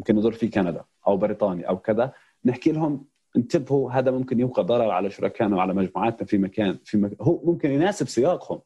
ممكن 0.00 0.18
يدور 0.18 0.32
في 0.32 0.48
كندا 0.48 0.84
أو 1.06 1.16
بريطانيا 1.16 1.68
أو 1.68 1.78
كذا. 1.78 2.12
نحكي 2.44 2.72
لهم 2.72 3.04
انتبهوا 3.36 3.92
هذا 3.92 4.10
ممكن 4.10 4.40
يوقع 4.40 4.62
ضرر 4.62 4.90
على 4.90 5.10
شركائنا 5.10 5.56
وعلى 5.56 5.74
مجموعاتنا 5.74 6.26
في 6.26 6.38
مكان 6.38 6.78
في 6.84 6.98
مكان 6.98 7.16
هو 7.20 7.42
ممكن 7.44 7.70
يناسب 7.70 8.08
سياقهم. 8.08 8.60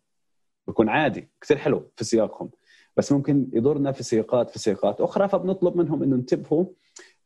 بيكون 0.67 0.89
عادي 0.89 1.29
كثير 1.41 1.57
حلو 1.57 1.91
في 1.97 2.05
سياقهم. 2.05 2.51
بس 2.97 3.13
ممكن 3.13 3.47
يضرنا 3.53 3.93
في 3.93 4.03
سياقات 4.03 4.51
في 4.51 4.59
سياقات 4.59 5.01
أخرى 5.01 5.29
فبنطلب 5.29 5.77
منهم 5.77 6.03
إنه 6.03 6.17
انتبهوا 6.17 6.65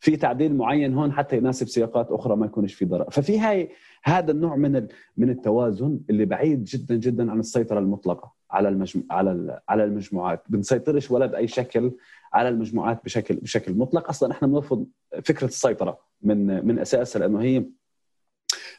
في 0.04 0.16
تعديل 0.16 0.56
معين 0.56 0.94
هون 0.94 1.12
حتى 1.12 1.36
يناسب 1.36 1.68
سياقات 1.68 2.10
أخرى 2.10 2.36
ما 2.36 2.46
يكونش 2.46 2.74
في 2.74 2.84
ضرر. 2.84 3.10
ففي 3.10 3.38
هاي 3.38 3.70
هذا 4.04 4.30
النوع 4.32 4.56
من 4.56 4.86
من 5.16 5.30
التوازن 5.30 6.00
اللي 6.10 6.24
بعيد 6.24 6.64
جدا 6.64 6.94
جدا 6.96 7.30
عن 7.30 7.40
السيطرة 7.40 7.78
المطلقة 7.78 8.32
على 8.50 8.68
المجمو... 8.68 9.02
على 9.10 9.60
على 9.68 9.84
المجموعات. 9.84 10.42
بنسيطرش 10.48 11.10
ولا 11.10 11.26
باي 11.26 11.48
شكل 11.48 11.92
على 12.32 12.48
المجموعات 12.48 13.04
بشكل 13.04 13.34
بشكل 13.34 13.74
مطلق. 13.74 14.08
أصلا 14.08 14.32
إحنا 14.32 14.48
بنرفض 14.48 14.86
فكرة 15.22 15.46
السيطرة 15.46 15.98
من 16.22 16.66
من 16.66 16.78
اساسها 16.78 17.20
لأنه 17.20 17.42
هي 17.42 17.64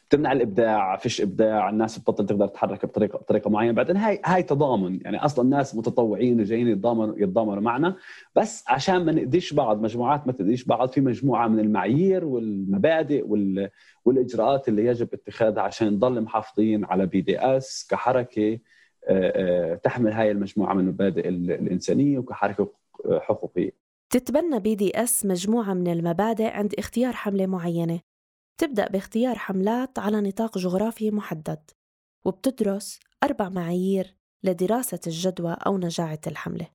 بتمنع 0.08 0.32
الإبداع 0.32 0.96
فيش 0.96 1.20
إبداع 1.20 1.68
الناس 1.68 1.98
بتبطل 1.98 2.26
تقدر 2.26 2.46
تتحرك 2.46 2.86
بطريقه 2.86 3.18
بطريقة 3.18 3.50
معينة 3.50 3.72
بعدين 3.72 3.96
هاي 3.96 4.20
هاي 4.24 4.42
تضامن 4.42 5.00
يعني 5.04 5.16
أصلا 5.24 5.44
الناس 5.44 5.74
متطوعين 5.74 6.40
وجايين 6.40 6.68
يتضامنوا 6.68 7.14
يتضامنوا 7.18 7.62
معنا 7.62 7.96
بس 8.36 8.64
عشان 8.68 9.04
ما 9.04 9.12
نأذيش 9.12 9.54
بعض 9.54 9.82
مجموعات 9.82 10.26
ما 10.26 10.32
تأذيش 10.32 10.64
بعض 10.64 10.90
في 10.90 11.00
مجموعة 11.00 11.48
من 11.48 11.58
المعايير 11.58 12.24
والمبادئ 12.24 13.24
وال 13.26 13.70
والإجراءات 14.04 14.68
اللي 14.68 14.86
يجب 14.86 15.08
اتخاذها 15.12 15.62
عشان 15.62 15.88
نضل 15.88 16.20
محافظين 16.20 16.84
على 16.84 17.06
BDS 17.06 17.86
كحركة 17.90 18.58
آه، 19.08 19.72
آه، 19.72 19.74
تحمل 19.74 20.12
هاي 20.12 20.30
المجموعة 20.30 20.74
من 20.74 20.80
المبادئ 20.80 21.28
الإنسانية 21.28 22.18
وكحركة 22.18 22.72
حقوقية. 23.10 23.70
تتبنى 24.10 24.60
BDS 24.60 25.26
مجموعة 25.26 25.74
من 25.74 25.88
المبادئ 25.88 26.46
عند 26.50 26.74
اختيار 26.78 27.12
حملة 27.12 27.46
معينة. 27.46 28.00
تبدأ 28.58 28.88
باختيار 28.88 29.38
حملات 29.38 29.98
على 29.98 30.20
نطاق 30.20 30.58
جغرافي 30.58 31.10
محدد 31.10 31.70
وبتدرس 32.24 33.00
أربع 33.22 33.48
معايير 33.48 34.16
لدراسة 34.44 35.00
الجدوى 35.06 35.56
أو 35.66 35.78
نجاعة 35.78 36.20
الحملة. 36.26 36.68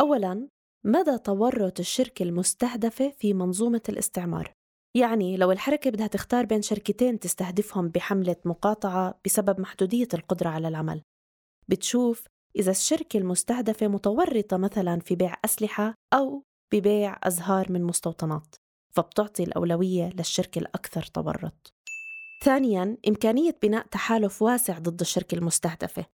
اولا 0.00 0.48
مدى 0.84 1.18
تورط 1.18 1.80
الشركة 1.80 2.22
المستهدفة 2.22 3.10
في 3.18 3.34
منظومة 3.34 3.82
الاستعمار. 3.88 4.52
يعني 4.94 5.36
لو 5.36 5.52
الحركة 5.52 5.90
بدها 5.90 6.06
تختار 6.06 6.46
بين 6.46 6.62
شركتين 6.62 7.18
تستهدفهم 7.18 7.88
بحملة 7.88 8.36
مقاطعة 8.44 9.20
بسبب 9.24 9.60
محدودية 9.60 10.08
القدرة 10.14 10.48
على 10.48 10.68
العمل 10.68 11.02
بتشوف 11.68 12.26
إذا 12.56 12.70
الشركة 12.70 13.16
المستهدفة 13.16 13.88
متورطة 13.88 14.56
مثلا 14.56 15.00
في 15.00 15.16
بيع 15.16 15.36
أسلحة 15.44 15.94
أو 16.14 16.44
ببيع 16.72 17.18
أزهار 17.22 17.72
من 17.72 17.82
مستوطنات 17.82 18.56
فبتعطي 18.90 19.42
الأولوية 19.42 20.10
للشركة 20.18 20.58
الأكثر 20.58 21.02
تورط 21.02 21.74
ثانياً 22.44 22.96
إمكانية 23.08 23.56
بناء 23.62 23.86
تحالف 23.86 24.42
واسع 24.42 24.78
ضد 24.78 25.00
الشركة 25.00 25.34
المستهدفة. 25.34 26.06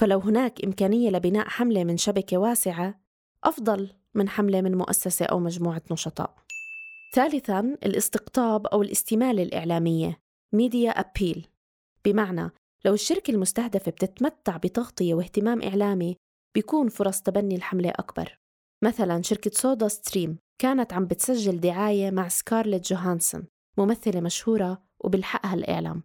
فلو 0.00 0.18
هناك 0.18 0.64
إمكانية 0.64 1.10
لبناء 1.10 1.48
حملة 1.48 1.84
من 1.84 1.96
شبكة 1.96 2.38
واسعة 2.38 3.00
أفضل 3.44 3.92
من 4.14 4.28
حملة 4.28 4.60
من 4.60 4.74
مؤسسة 4.74 5.26
أو 5.26 5.38
مجموعة 5.38 5.82
نشطاء. 5.90 6.34
ثالثاً 7.14 7.60
الاستقطاب 7.60 8.66
أو 8.66 8.82
الاستمالة 8.82 9.42
الإعلامية 9.42 10.20
ميديا 10.54 10.90
أبيل 10.90 11.46
بمعنى 12.04 12.50
لو 12.84 12.94
الشركة 12.94 13.30
المستهدفة 13.30 13.90
بتتمتع 13.90 14.56
بتغطية 14.56 15.14
واهتمام 15.14 15.62
إعلامي 15.62 16.16
بيكون 16.54 16.88
فرص 16.88 17.22
تبني 17.22 17.54
الحملة 17.54 17.90
أكبر. 17.90 18.38
مثلا 18.84 19.22
شركة 19.22 19.50
SodaStream. 19.54 20.38
كانت 20.60 20.92
عم 20.92 21.06
بتسجل 21.06 21.60
دعاية 21.60 22.10
مع 22.10 22.28
سكارلت 22.28 22.92
جوهانسون 22.92 23.46
ممثلة 23.78 24.20
مشهورة 24.20 24.82
وبالحقها 25.00 25.54
الإعلام. 25.54 26.02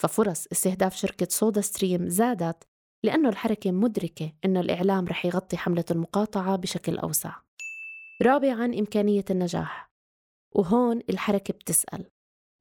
ففرص 0.00 0.46
استهداف 0.52 0.96
شركة 0.96 1.26
SodaStream 1.30 2.08
زادت 2.08 2.68
لأنه 3.04 3.28
الحركة 3.28 3.70
مدركة 3.70 4.32
أنه 4.44 4.60
الإعلام 4.60 5.06
رح 5.06 5.26
يغطي 5.26 5.56
حملة 5.56 5.84
المقاطعة 5.90 6.56
بشكل 6.56 6.98
أوسع. 6.98 7.36
رابعاً 8.22 8.64
إمكانية 8.64 9.24
النجاح. 9.30 9.92
وهون 10.54 11.00
الحركة 11.10 11.54
بتسأل. 11.54 12.10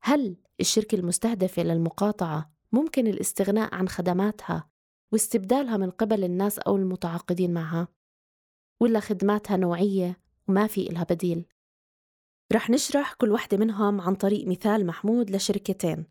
هل 0.04 0.38
الشركة 0.60 0.96
المستهدفة 0.96 1.64
للمقاطعة 1.64 2.54
ممكن 2.72 3.08
الاستغناء 3.08 3.76
عن 3.76 3.88
خدماتها 3.88 4.70
واستبدالها 5.12 5.78
من 5.78 5.90
قبل 5.90 6.24
الناس 6.24 6.60
أو 6.60 6.76
المتعاقدين 6.76 7.54
معها؟ 7.54 7.88
ولا 8.82 9.00
خدماتها 9.00 9.58
نوعية 9.58 10.27
وما 10.48 10.68
في 10.68 10.90
إلها 10.90 11.04
بديل. 11.04 11.46
رح 12.54 12.70
نشرح 12.70 13.14
كل 13.14 13.32
وحدة 13.32 13.58
منهم 13.58 14.02
عن 14.02 14.16
طريق 14.16 14.48
مثال 14.48 14.86
محمود 14.86 15.30
لشركتين 15.30 16.06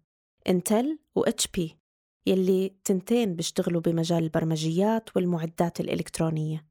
Intel 0.48 0.98
و 1.14 1.24
HP 1.24 1.76
يلي 2.26 2.76
تنتين 2.84 3.36
بيشتغلوا 3.36 3.80
بمجال 3.80 4.22
البرمجيات 4.22 5.16
والمعدات 5.16 5.80
الإلكترونية. 5.80 6.66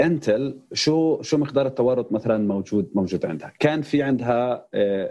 Intel 0.00 0.60
شو 0.72 1.22
شو 1.22 1.38
مقدار 1.38 1.66
التورط 1.66 2.12
مثلا 2.12 2.38
موجود 2.38 2.90
موجود 2.94 3.26
عندها؟ 3.26 3.52
كان 3.58 3.82
في 3.82 4.02
عندها 4.02 4.68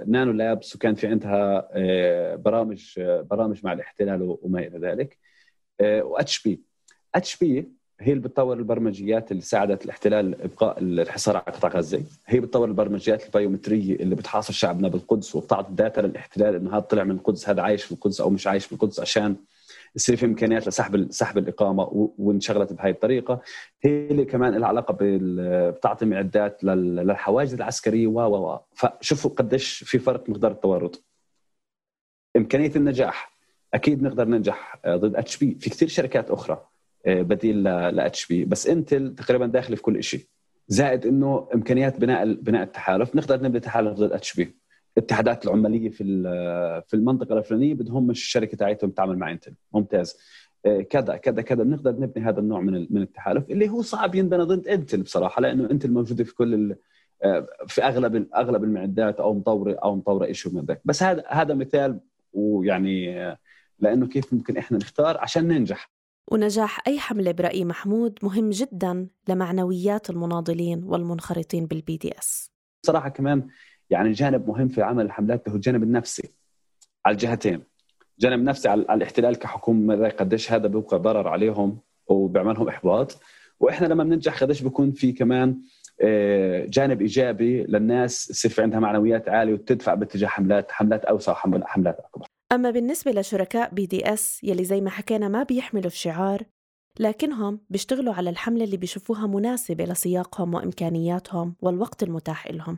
nano 0.08 0.32
labs 0.32 0.76
وكان 0.76 0.95
في 0.95 1.08
عندها 1.08 1.69
آه، 1.71 2.36
برامج 2.36 2.93
آه، 2.97 3.21
برامج 3.21 3.65
مع 3.65 3.73
الاحتلال 3.73 4.38
وما 4.41 4.60
إلى 4.60 4.80
ذلك. 4.80 5.17
و 5.82 6.43
HP 6.43 6.62
HP 7.15 7.71
هي 8.02 8.12
اللي 8.12 8.24
بتطور 8.24 8.58
البرمجيات 8.58 9.32
اللي 9.32 9.42
ساعدت 9.42 9.86
الاحتلال 9.86 10.42
إبقاء 10.42 10.80
الحصار 10.80 11.38
على 11.38 11.46
قطاع 11.46 11.72
غزة، 11.72 12.04
هي 12.28 12.40
بتطور 12.40 12.68
البرمجيات 12.68 13.26
البيومترية 13.26 13.96
اللي 13.96 14.16
بتحاصر 14.16 14.54
شعبنا 14.54 14.88
بالقدس 14.88 15.36
وبتعطي 15.36 15.74
data 15.74 16.02
للاحتلال 16.02 16.56
إنه 16.56 16.72
هذا 16.72 16.80
طلع 16.80 17.04
من 17.04 17.12
القدس 17.12 17.50
هذا 17.50 17.62
عايش 17.62 17.84
في 17.84 17.92
القدس 17.92 18.22
أو 18.22 18.30
مش 18.30 18.48
عايش 18.48 18.66
في 18.66 18.74
القدس 18.74 19.00
عشان 19.00 19.36
يصير 19.96 20.16
في 20.16 20.26
إمكانيات 20.26 20.68
لسحب 20.68 21.12
سحب 21.12 21.38
الإقامة 21.38 22.12
وانشغلت 22.18 22.74
بهي 22.74 22.90
الطريقة. 22.90 23.42
هي 23.82 24.08
اللي 24.08 24.26
كمان 24.26 24.54
لها 24.56 24.68
علاقة 24.68 24.98
بتعطي 25.02 26.06
معدات 26.06 26.64
للحواجز 26.64 27.54
العسكرية 27.54 28.08
و 28.08 28.20
و 28.22 28.60
فشوفوا 28.74 29.32
قديش 29.32 29.84
في 29.84 30.00
فرق 30.00 30.30
مقدار 30.30 30.52
التورط. 30.52 31.04
إمكانية 32.38 32.72
النجاح 32.76 33.32
أكيد 33.74 34.04
نقدر 34.04 34.28
ننجح 34.28 34.80
ضد 34.88 35.16
HP 35.15 35.58
في 35.60 35.70
كثير 35.70 35.88
شركات 35.88 36.32
أخرى 36.32 36.70
بديل 37.06 37.64
ل 37.63 38.28
HP 38.28 38.45
بس 38.46 38.68
Intel 38.67 39.15
تقريبا 39.16 39.46
داخلة 39.46 39.76
في 39.76 39.82
كل 39.82 40.04
شيء 40.04 40.26
زائد 40.68 41.06
إنه 41.06 41.48
إمكانيات 41.56 42.00
بناء 42.00 42.34
بناء 42.34 42.64
التحالف. 42.64 43.16
نقدر 43.16 43.44
نبني 43.44 43.60
تحالف 43.60 43.94
ضد 43.94 44.12
HP 44.12 44.56
الاتحادات 44.98 45.46
العمالية 45.46 45.90
في 45.90 46.04
في 46.88 46.94
المنطقة 46.94 47.38
الفلانية 47.38 47.74
بدهم 47.74 48.10
الشركة 48.10 48.58
تاعتهم 48.58 48.90
تعمل 48.90 49.18
مع 49.18 49.32
Intel 49.32 49.54
ممتاز. 49.74 50.18
آه، 50.66 50.82
كذا 50.82 51.18
كذا 51.18 51.42
كذا. 51.42 51.64
بنقدر 51.64 51.92
نبني 51.92 52.26
هذا 52.26 52.40
النوع 52.40 52.62
من 52.62 52.88
من 52.90 53.02
التحالف 53.02 53.50
اللي 53.50 53.70
هو 53.70 53.82
صعب 53.82 54.16
ينبنى 54.16 54.44
ضد 54.44 54.68
Intel 54.67 55.02
بصراحة 55.02 55.42
لأنه 55.42 55.72
Intel 55.71 55.91
موجودة 55.92 56.24
في 56.24 56.36
كل 56.36 56.76
آه، 57.24 57.48
في 57.68 57.84
أغلب 57.84 58.28
أغلب 58.36 58.64
المعدات 58.64 59.20
أو 59.20 59.34
مطوره 59.34 59.74
أو 59.84 59.96
مطورة 59.96 60.32
شيء 60.32 60.54
من 60.54 60.66
ذاك. 60.66 60.82
بس 60.86 61.04
هذا 61.04 61.24
هذا 61.28 61.54
مثال 61.54 62.00
ويعني 62.34 63.16
لأنه 63.80 64.08
كيف 64.08 64.34
ممكن 64.34 64.58
إحنا 64.58 64.78
نختار 64.78 65.18
عشان 65.18 65.48
ننجح. 65.48 65.92
ونجاح 66.27 66.88
أي 66.88 66.99
حملة 66.99 67.31
برأي 67.31 67.65
محمود 67.65 68.19
مهم 68.23 68.49
جدا 68.49 69.07
لمعنويات 69.29 70.10
المناضلين 70.10 70.84
والمنخرطين 70.84 71.65
بال 71.65 71.97
BDS 71.97 72.52
صراحة 72.86 73.10
كمان 73.10 73.47
يعني 73.89 74.12
جانب 74.12 74.47
مهم 74.47 74.67
في 74.67 74.81
عمل 74.81 75.05
الحملات 75.05 75.49
هو 75.49 75.55
الجانب 75.55 75.84
النفسي 75.84 76.34
على 77.05 77.13
الجهتين. 77.13 77.63
جانب 78.19 78.43
نفسي 78.43 78.69
على 78.69 78.81
الاحتلال 78.81 79.36
كحكومة 79.36 80.10
قديش 80.10 80.51
هذا 80.51 80.67
بيبقى 80.67 80.99
ضرر 80.99 81.27
عليهم 81.27 81.79
وبيعملهم 82.07 82.67
إحباط. 82.67 83.19
وإحنا 83.60 83.88
لما 83.88 84.03
بننجح 84.03 84.43
قديش 84.43 84.62
بيكون 84.62 84.91
في 84.91 85.12
كمان 85.12 85.62
آه، 86.01 86.65
جانب 86.65 87.01
إيجابي 87.01 87.63
للناس 87.63 88.29
يصير 88.29 88.51
في 88.51 88.62
عندها 88.62 88.79
معنويات 88.79 89.29
عالية 89.29 89.53
وتدفع 89.53 89.93
باتجاه 89.93 90.27
حملات 90.27 90.71
حملات 90.71 91.05
أوسع 91.05 91.34
حملات 91.34 91.99
أكبر. 91.99 92.27
أما 92.52 92.72
بالنسبة 92.72 93.12
لشركاء 93.12 93.74
BDS 93.74 94.43
يلي 94.44 94.64
زي 94.64 94.82
ما 94.82 94.90
حكينا 94.90 95.28
ما 95.28 95.44
بيحملوا 95.44 95.88
الشعار 95.88 96.44
لكنهم 97.00 97.60
بيشتغلوا 97.70 98.14
على 98.14 98.30
الحملة 98.30 98.64
اللي 98.64 98.78
بيشوفوها 98.78 99.28
مناسبة 99.28 99.86
لسياقهم 99.86 100.54
وإمكانياتهم 100.54 101.56
والوقت 101.62 102.04
المتاح 102.04 102.52
لهم 102.52 102.78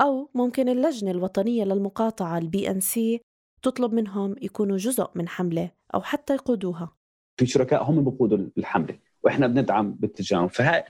أو 0.00 0.30
ممكن 0.34 0.68
اللجنة 0.68 1.10
الوطنية 1.10 1.64
للمقاطعة 1.64 2.38
ال 2.38 2.70
BNC 2.70 3.20
تطلب 3.62 3.94
منهم 3.94 4.36
يكونوا 4.42 4.76
جزء 4.76 5.06
من 5.14 5.28
حملة 5.28 5.70
أو 5.94 6.02
حتى 6.02 6.34
يقودوها. 6.34 6.96
في 7.36 7.46
شركاء 7.46 7.82
هم 7.90 8.04
بيقودوا 8.04 8.38
الحملة 8.58 8.98
وإحنا 9.22 9.46
بندعم 9.46 9.92
باتجاههم 9.94 10.48
فهي 10.48 10.84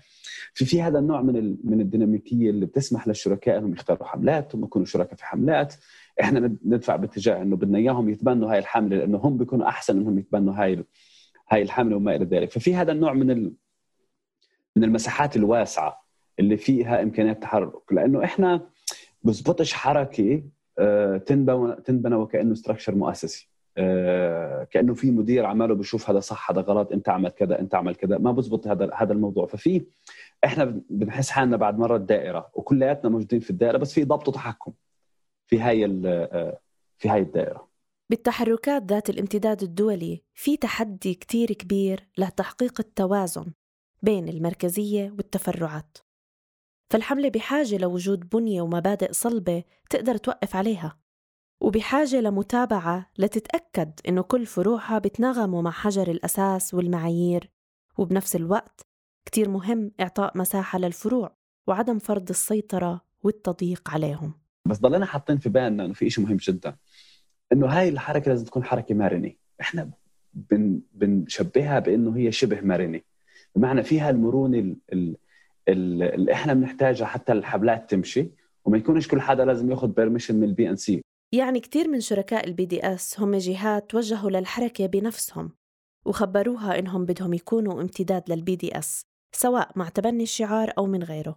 في 0.55 0.65
في 0.65 0.83
هذا 0.83 0.99
النوع 0.99 1.23
من 1.23 1.57
من 1.65 1.81
الديناميكية 1.81 2.51
اللي 2.51 2.67
بتسمح 2.67 3.09
للشركاء 3.09 3.59
إنهم 3.59 3.73
يختاروا 3.73 4.07
حملات 4.07 4.55
هم 4.55 4.65
يكونوا 4.65 4.87
شركاء 4.87 5.15
في 5.15 5.25
حملات. 5.25 5.75
إحنا 6.21 6.57
ندفع 6.65 6.97
باتجاه 6.97 7.43
إنه 7.43 7.57
بدنا 7.57 7.79
إياهم 7.79 8.09
يتبنوا 8.09 8.53
هاي 8.53 8.59
الحملة 8.59 8.97
لأنه 8.97 9.19
هم 9.19 9.37
بيكونوا 9.37 9.69
أحسن 9.69 9.97
إنهم 9.97 10.19
يتبنوا 10.19 10.55
هاي 10.55 10.85
هاي 11.51 11.63
الحملة 11.63 11.97
وما 11.97 12.17
إلى 12.17 12.25
ذلك. 12.25 12.51
ففي 12.51 12.75
هذا 12.75 12.93
النوع 12.93 13.13
من 13.13 13.31
ال... 13.31 13.53
من 14.77 14.85
المساحات 14.85 15.37
الواسعة 15.37 16.05
اللي 16.39 16.57
فيها 16.57 17.03
إمكانيات 17.03 17.43
تحرك. 17.43 17.93
لأنه 17.93 18.25
إحنا 18.25 18.69
بزبطش 19.23 19.73
حركة 19.73 20.43
آه، 20.79 21.17
تنبنى 21.17 21.75
تنبنى 21.75 22.15
وكأنه 22.15 22.55
ستراكشر 22.55 22.95
مؤسسي. 22.95 23.51
آه، 23.79 24.65
كأنه 24.65 24.95
في 24.95 25.11
مدير 25.11 25.47
عماله 25.47 25.75
بشوف 25.75 26.11
هذا 26.11 26.21
صح 26.21 26.51
هذا 26.51 26.61
غلط 26.61 26.93
إنت 26.93 27.09
عمل 27.09 27.31
كذا 27.31 27.61
إنت 27.61 27.75
عمل 27.75 27.95
كذا. 27.95 28.19
ما 28.19 28.33
بزبط 28.33 28.67
هذا 28.67 28.91
هذا 28.95 29.13
الموضوع. 29.13 29.47
ففي 29.47 29.85
إحنا 30.45 30.81
بنحس 30.91 31.31
حالنا 31.31 31.57
بعد 31.57 31.79
مرة 31.79 31.97
الدائره 31.97 32.51
وكلياتنا 32.55 33.11
موجودين 33.11 33.41
في 33.41 33.51
الدائرة 33.51 33.79
بس 33.79 33.93
في 33.93 34.05
ضبط 34.05 34.29
وتحكم. 34.29 34.73
في 35.55 35.61
هاي 35.61 35.85
آه، 36.07 36.61
في 36.99 37.09
هاي 37.09 37.21
الدائرة. 37.21 37.69
بالتحركات 38.11 38.83
ذات 38.93 39.11
الامتداد 39.11 39.63
الدولي 39.63 40.23
في 40.35 40.57
تحدي 40.57 41.15
كتير 41.15 41.53
كبير 41.53 42.09
لتحقيق 42.19 42.81
التوازن 42.81 43.53
بين 44.03 44.29
المركزية 44.29 45.11
والتفرعات. 45.11 45.99
فالحملة 46.91 47.29
بحاجة 47.29 47.77
لوجود 47.77 48.29
بنية 48.29 48.63
ومبادئ 48.63 49.13
صلبة 49.13 49.65
تقدر 49.91 50.17
توقف 50.17 50.57
عليها 50.57 50.99
وبحاجة 51.61 52.21
لمتابعة 52.21 53.11
لتتأكد 53.19 54.01
إنه 54.09 54.23
كل 54.23 54.47
فروعها 54.47 54.99
بتناغموا 54.99 55.63
مع 55.63 55.71
حجر 55.71 56.11
الأساس 56.11 56.75
والمعايير 56.75 57.51
وبنفس 57.99 58.37
الوقت 58.37 58.87
كتير 59.27 59.49
مهم 59.49 59.93
إعطاء 60.01 60.39
مساحة 60.39 60.79
للفروع 60.79 61.37
وعدم 61.67 61.99
فرض 61.99 62.29
السيطرة 62.31 63.01
والتضييق 63.23 63.91
عليهم. 63.91 64.44
بس 64.67 64.79
ضلنا 64.81 65.07
حاطين 65.07 65.39
في 65.39 65.49
بالنا 65.49 65.85
إنه 65.85 65.95
في 65.95 66.11
شيء 66.11 66.25
مهم 66.25 66.37
جدا. 66.37 66.77
إنه 67.53 67.67
هاي 67.67 67.89
الحركة 67.89 68.29
لازم 68.29 68.45
تكون 68.45 68.65
حركة 68.65 68.95
مرنة. 68.95 69.33
إحنا 69.61 69.91
بن 70.35 70.81
بنشبهها 70.93 71.79
بإنه 71.79 72.17
هي 72.17 72.33
شبه 72.33 72.61
مرنة. 72.61 73.01
بمعنى 73.57 73.83
فيها 73.83 74.11
المرونه 74.11 74.59
ال- 74.59 74.77
ال- 74.93 75.17
ال- 75.69 76.03
اللي 76.03 76.33
إحنا 76.33 76.55
بنحتاجها 76.55 77.07
حتى 77.07 77.33
الحملات 77.33 77.91
تمشي 77.91 78.31
وما 78.65 78.79
يكونش 78.79 79.09
كل 79.09 79.21
حدا 79.21 79.45
لازم 79.45 79.71
ياخذ 79.71 79.89
permission 79.89 80.37
من 80.37 80.45
ال 80.45 80.71
BNC 80.71 81.03
يعني 81.35 81.61
كتير 81.61 81.89
من 81.89 82.01
شركاء 82.01 82.47
ال 82.47 82.67
BDS 82.67 83.21
هم 83.21 83.35
جهات 83.37 83.91
توجهوا 83.91 84.31
للحركة 84.31 84.87
بنفسهم 84.87 85.51
وخبروها 86.07 86.79
إنهم 86.79 87.05
بدهم 87.05 87.35
يكونوا 87.35 87.81
امتداد 87.83 88.23
لل 88.33 88.57
BDS 88.57 89.03
سواء 89.35 89.71
مع 89.77 89.89
تبني 89.89 90.23
الشعار 90.23 90.73
أو 90.79 90.87
من 90.87 91.03
غيره. 91.03 91.37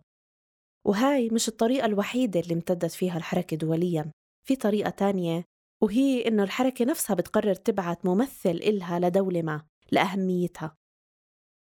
وهاي 0.87 1.29
مش 1.31 1.47
الطريقة 1.47 1.85
الوحيدة 1.85 2.39
اللي 2.39 2.53
امتدت 2.53 2.91
فيها 2.91 3.17
الحركة 3.17 3.57
دولياً 3.57 4.11
في 4.47 4.55
طريقة 4.55 4.89
تانية 4.89 5.43
وهي 5.83 6.27
إنه 6.27 6.43
الحركة 6.43 6.85
نفسها 6.85 7.13
بتقرر 7.13 7.53
تبعت 7.53 8.05
ممثل 8.05 8.49
إلها 8.49 8.99
لدولة 8.99 9.41
ما 9.41 9.61
لأهميتها. 9.91 10.75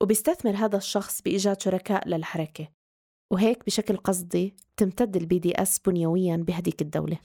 وبيستثمر 0.02 0.56
هذا 0.56 0.76
الشخص 0.76 1.22
بإيجاد 1.22 1.60
شركاء 1.60 2.08
للحركة. 2.08 2.68
وهيك 3.32 3.66
بشكل 3.66 3.96
قصدي 3.96 4.54
تمتد 4.76 5.16
ال 5.16 5.38
BDS 5.38 5.78
بنيويا 5.78 6.36
بهديك 6.36 6.82
الدولة. 6.82 7.18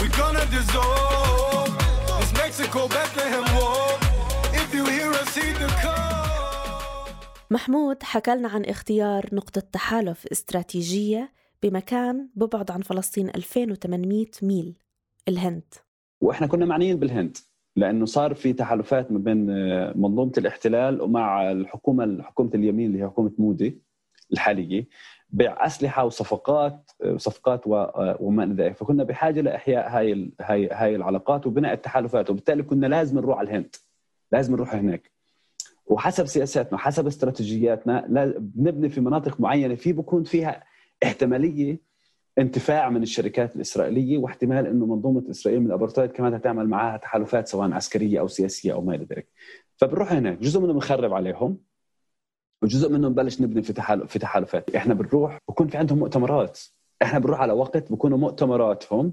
We're 0.00 0.16
gonna 0.20 0.44
dissolve. 0.54 1.79
Mexico 2.60 2.88
Bethlehem 2.88 3.46
wall. 3.56 3.96
If 4.62 4.68
you 4.76 4.84
hear 4.84 5.10
us, 5.22 5.34
heed 5.34 5.56
the 5.56 5.68
call. 5.82 7.14
محمود 7.50 8.02
حكى 8.02 8.34
لنا 8.34 8.48
عن 8.48 8.64
اختيار 8.64 9.26
نقطة 9.32 9.60
تحالف 9.60 10.26
استراتيجية 10.26 11.32
بمكان 11.62 12.28
ببعد 12.34 12.70
عن 12.70 12.80
فلسطين 12.82 13.28
2800 13.28 14.26
ميل 14.42 14.74
الهند 15.28 15.74
وإحنا 16.20 16.46
كنا 16.46 16.66
معنيين 16.66 16.96
بالهند 16.98 17.36
لأنه 17.76 18.04
صار 18.04 18.34
في 18.34 18.52
تحالفات 18.52 19.12
ما 19.12 19.18
بين 19.18 19.50
آه، 19.50 19.92
منظومة 19.96 20.32
الاحتلال 20.38 21.02
ومع 21.02 21.50
الحكومة 21.52 22.22
حكومة 22.22 22.50
اليمين 22.54 22.86
اللي 22.86 23.02
هي 23.02 23.06
حكومة 23.06 23.32
مودي 23.38 23.82
الحالية 24.32 24.88
بيع 25.32 25.66
اسلحه 25.66 26.04
وصفقات 26.04 26.90
آه، 27.04 27.12
وصفقات 27.12 27.66
و- 27.66 27.76
آه، 27.76 28.16
وما 28.20 28.44
إلى 28.44 28.54
ذلك. 28.64 28.76
فكنا 28.76 29.04
بحاجة 29.04 29.40
لإحياء 29.40 29.88
هاي 29.88 30.30
هاي 30.40 30.68
هاي 30.72 30.96
العلاقات 30.96 31.46
وبناء 31.46 31.72
التحالفات. 31.72 32.30
وبالتالي 32.30 32.62
كنا 32.62 32.86
لازم 32.86 33.18
نروح 33.18 33.38
على 33.38 33.50
الهند. 33.50 33.76
لازم 34.32 34.52
نروح 34.54 34.74
هناك. 34.74 35.10
وحسب 35.86 36.26
سياساتنا 36.26 36.78
حسب 36.78 37.06
استراتيجياتنا 37.06 38.06
بنبني 38.38 38.88
في 38.88 39.00
مناطق 39.00 39.40
معينة 39.40 39.74
في 39.74 39.92
بكون 39.92 40.24
فيها 40.24 40.62
احتمالية 41.04 41.78
انتفاع 42.38 42.90
من 42.90 43.02
الشركات 43.02 43.56
الإسرائيلية 43.56 44.18
واحتمال 44.18 44.66
إنه 44.66 44.86
منظومة 44.86 45.24
إسرائيل 45.30 45.60
من 45.60 45.66
الابرتايد 45.66 46.10
كمان 46.10 46.40
تعمل 46.40 46.68
معها 46.68 46.96
تحالفات 46.96 47.48
سواء 47.48 47.72
عسكرية 47.72 48.20
أو 48.20 48.28
سياسية 48.28 48.72
أو 48.72 48.80
ما 48.80 48.94
إلى 48.94 49.04
ذلك. 49.04 49.28
فبنروح 49.76 50.12
هناك. 50.12 50.38
جزء 50.38 50.60
منهم 50.60 50.72
بنخرب 50.72 51.12
عليهم. 51.14 51.58
وجزء 52.62 52.92
منهم 52.92 53.12
ببلش 53.12 53.40
نبني 53.40 53.62
في 53.62 53.72
تحالف 53.72 54.10
في 54.10 54.18
تحالفات، 54.18 54.74
إحنا 54.76 54.94
بنروح 54.94 55.38
بكون 55.48 55.68
في 55.68 55.76
عندهم 55.76 55.98
مؤتمرات، 55.98 56.60
إحنا 57.02 57.18
بنروح 57.18 57.40
على 57.40 57.52
وقت 57.52 57.92
بكونوا 57.92 58.18
مؤتمراتهم 58.18 59.12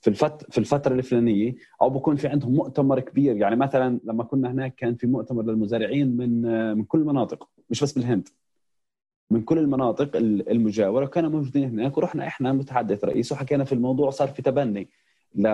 في 0.00 0.10
الفت 0.10 0.50
في 0.50 0.58
الفترة 0.58 0.94
الفلانية 0.94 1.54
أو 1.82 1.90
بكون 1.90 2.16
في 2.16 2.28
عندهم 2.28 2.54
مؤتمر 2.54 3.00
كبير. 3.00 3.36
يعني 3.36 3.56
مثلا 3.56 4.00
لما 4.04 4.24
كنا 4.24 4.50
هناك 4.50 4.74
كان 4.74 4.94
في 4.94 5.06
مؤتمر 5.06 5.42
للمزارعين 5.42 6.16
من 6.16 6.42
من 6.76 6.84
كل 6.84 6.98
المناطق 6.98 7.48
مش 7.70 7.82
بس 7.82 7.92
بالهند. 7.92 8.28
من 9.30 9.42
كل 9.42 9.58
المناطق 9.58 10.16
المجاورة 10.16 11.06
كانوا 11.06 11.30
موجودين 11.30 11.64
هناك. 11.64 11.98
ورحنا 11.98 12.26
إحنا 12.26 12.52
متحدث 12.52 13.04
رئيس 13.04 13.32
وحكينا 13.32 13.64
في 13.64 13.72
الموضوع 13.72 14.10
صار 14.10 14.28
في 14.28 14.42
تبني 14.42 14.88
ل 15.34 15.48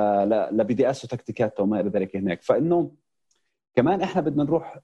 لبي 0.52 0.74
دي 0.74 0.90
إس 0.90 1.04
وتكتيكات 1.04 1.60
وما 1.60 1.80
إلى 1.80 1.88
ذلك 1.88 2.16
هناك. 2.16 2.42
فإنه 2.42 2.90
كمان 3.74 4.00
إحنا 4.00 4.20
بدنا 4.22 4.44
نروح 4.44 4.78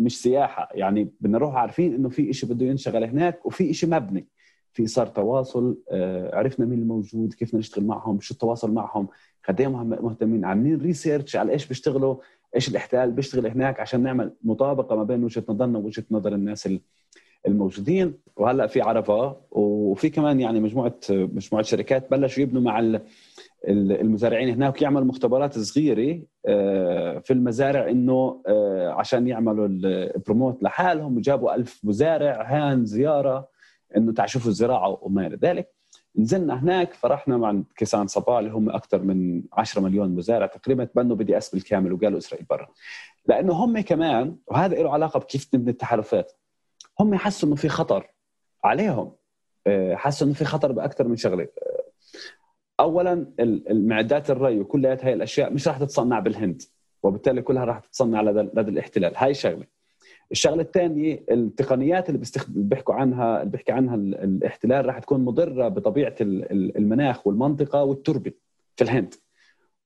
مش 0.00 0.22
سياحة. 0.22 0.68
يعني 0.74 1.10
بدنا 1.20 1.38
نروح 1.38 1.54
عارفين 1.54 1.94
إنه 1.94 2.08
في 2.08 2.32
شيء 2.32 2.50
بده 2.50 2.66
ينشغل 2.66 3.04
هناك 3.04 3.46
وفي 3.46 3.72
شيء 3.74 3.90
مبني. 3.90 4.26
في 4.72 4.86
صار 4.86 5.06
تواصل 5.06 5.78
آه، 5.90 6.36
عرفنا 6.36 6.66
مين 6.66 6.78
الموجود 6.78 7.34
كيف 7.34 7.48
بدنا 7.48 7.58
نشتغل 7.60 7.84
معهم 7.84 8.20
شو 8.20 8.34
التواصل 8.34 8.72
معهم. 8.72 9.08
قد 9.48 9.60
مهتمين. 10.02 10.44
عاملين 10.44 10.80
ريسيرش 10.80 11.36
على 11.36 11.52
إيش 11.52 11.66
بيشتغلوا 11.66 12.16
إيش 12.56 12.68
الاحتلال 12.68 13.10
بيشتغل 13.10 13.46
هناك 13.46 13.80
عشان 13.80 14.02
نعمل 14.02 14.32
مطابقة 14.42 14.96
ما 14.96 15.04
بين 15.04 15.24
وجهة 15.24 15.44
نظرنا 15.48 15.78
ووجهة 15.78 16.04
نظر 16.10 16.34
الناس 16.34 16.66
ال- 16.66 16.80
الموجودين. 17.46 18.14
وهلأ 18.36 18.66
في 18.66 18.80
عرفة 18.80 19.36
وفي 19.90 20.10
كمان 20.10 20.40
يعني 20.40 20.60
مجموعة 20.60 20.94
مجموعة 21.10 21.64
شركات 21.64 22.10
بلشوا 22.10 22.42
يبنوا 22.42 22.62
مع 22.62 22.78
ال- 22.78 23.00
ال- 23.68 24.00
المزارعين 24.00 24.48
هناك 24.48 24.82
يعملوا 24.82 25.04
مختبرات 25.06 25.58
صغيرة 25.58 26.22
آه، 26.46 27.18
في 27.18 27.32
المزارع 27.32 27.90
إنه 27.90 28.42
آه، 28.46 28.88
عشان 28.90 29.28
يعملوا 29.28 29.66
ال 29.70 29.82
promote 29.82 30.62
لحالهم 30.62 31.16
وجابوا 31.16 31.54
ألف 31.54 31.80
مزارع 31.84 32.42
هان 32.42 32.84
زيارة 32.86 33.48
إنه 33.96 34.12
تعال 34.12 34.30
شوفوا 34.30 34.50
الزراعة 34.50 34.98
وما 35.02 35.26
إلى 35.26 35.36
ذلك. 35.42 35.68
نزلنا 36.16 36.62
هناك 36.62 36.92
فرحنا 36.94 37.36
مع 37.36 37.62
كيسان 37.76 38.06
سابها 38.06 38.38
اللي 38.38 38.50
هم 38.50 38.70
أكثر 38.70 39.02
من 39.02 39.42
10 39.52 39.80
مليون 39.80 40.08
مزارع 40.14 40.46
تقريبا 40.46 40.84
تبنوا 40.84 41.16
BDS 41.16 41.54
بالكامل 41.54 41.92
وقالوا 41.92 42.18
إسرائيل 42.18 42.46
برا. 42.50 42.68
لأنه 43.26 43.52
هم 43.52 43.80
كمان 43.80 44.36
وهذا 44.46 44.82
له 44.82 44.92
علاقة 44.92 45.20
بكيف 45.20 45.48
نبني 45.54 45.70
التحالفات 45.70 46.32
هم 47.00 47.14
حسوا 47.14 47.48
إنه 47.48 47.56
في 47.56 47.68
خطر 47.68 48.06
عليهم. 48.64 49.12
آه، 49.70 49.94
حسوا 49.96 50.26
إنه 50.26 50.34
في 50.34 50.44
خطر 50.44 50.72
بأكثر 50.72 51.08
من 51.08 51.16
شغلة. 51.16 51.42
آه، 51.62 51.82
اولا 52.80 53.12
ال- 53.40 53.70
المعدات 53.70 54.30
الري 54.30 54.60
وكل 54.60 54.86
هاي 54.86 55.12
الأشياء 55.12 55.52
مش 55.52 55.68
راح 55.68 55.78
تتصنع 55.78 56.18
بالهند 56.18 56.62
وبالتالي 57.02 57.42
كلها 57.42 57.64
راح 57.64 57.78
تتصنع 57.78 58.22
لدى 58.22 58.40
لدى 58.54 58.70
الاحتلال. 58.70 59.12
هاي 59.16 59.34
شغلة. 59.34 59.66
الشغلة 60.32 60.62
الثانية 60.62 61.24
التقنيات 61.30 62.08
اللي 62.08 62.18
بيستخدم 62.18 62.54
اللي 62.54 62.68
بيحكوا 62.68 62.94
عنها 62.94 63.38
اللي 63.40 63.50
بيحكي 63.52 63.72
عنها 63.72 63.94
ال- 63.94 64.14
الاحتلال 64.24 64.86
راح 64.86 64.98
تكون 64.98 65.24
مضرة 65.24 65.68
بطبيعة 65.68 66.14
ال- 66.20 66.52
ال- 66.52 66.76
المناخ 66.76 67.26
والمنطقة 67.26 67.82
والتربة 67.84 68.32
في 68.76 68.84
الهند. 68.84 69.14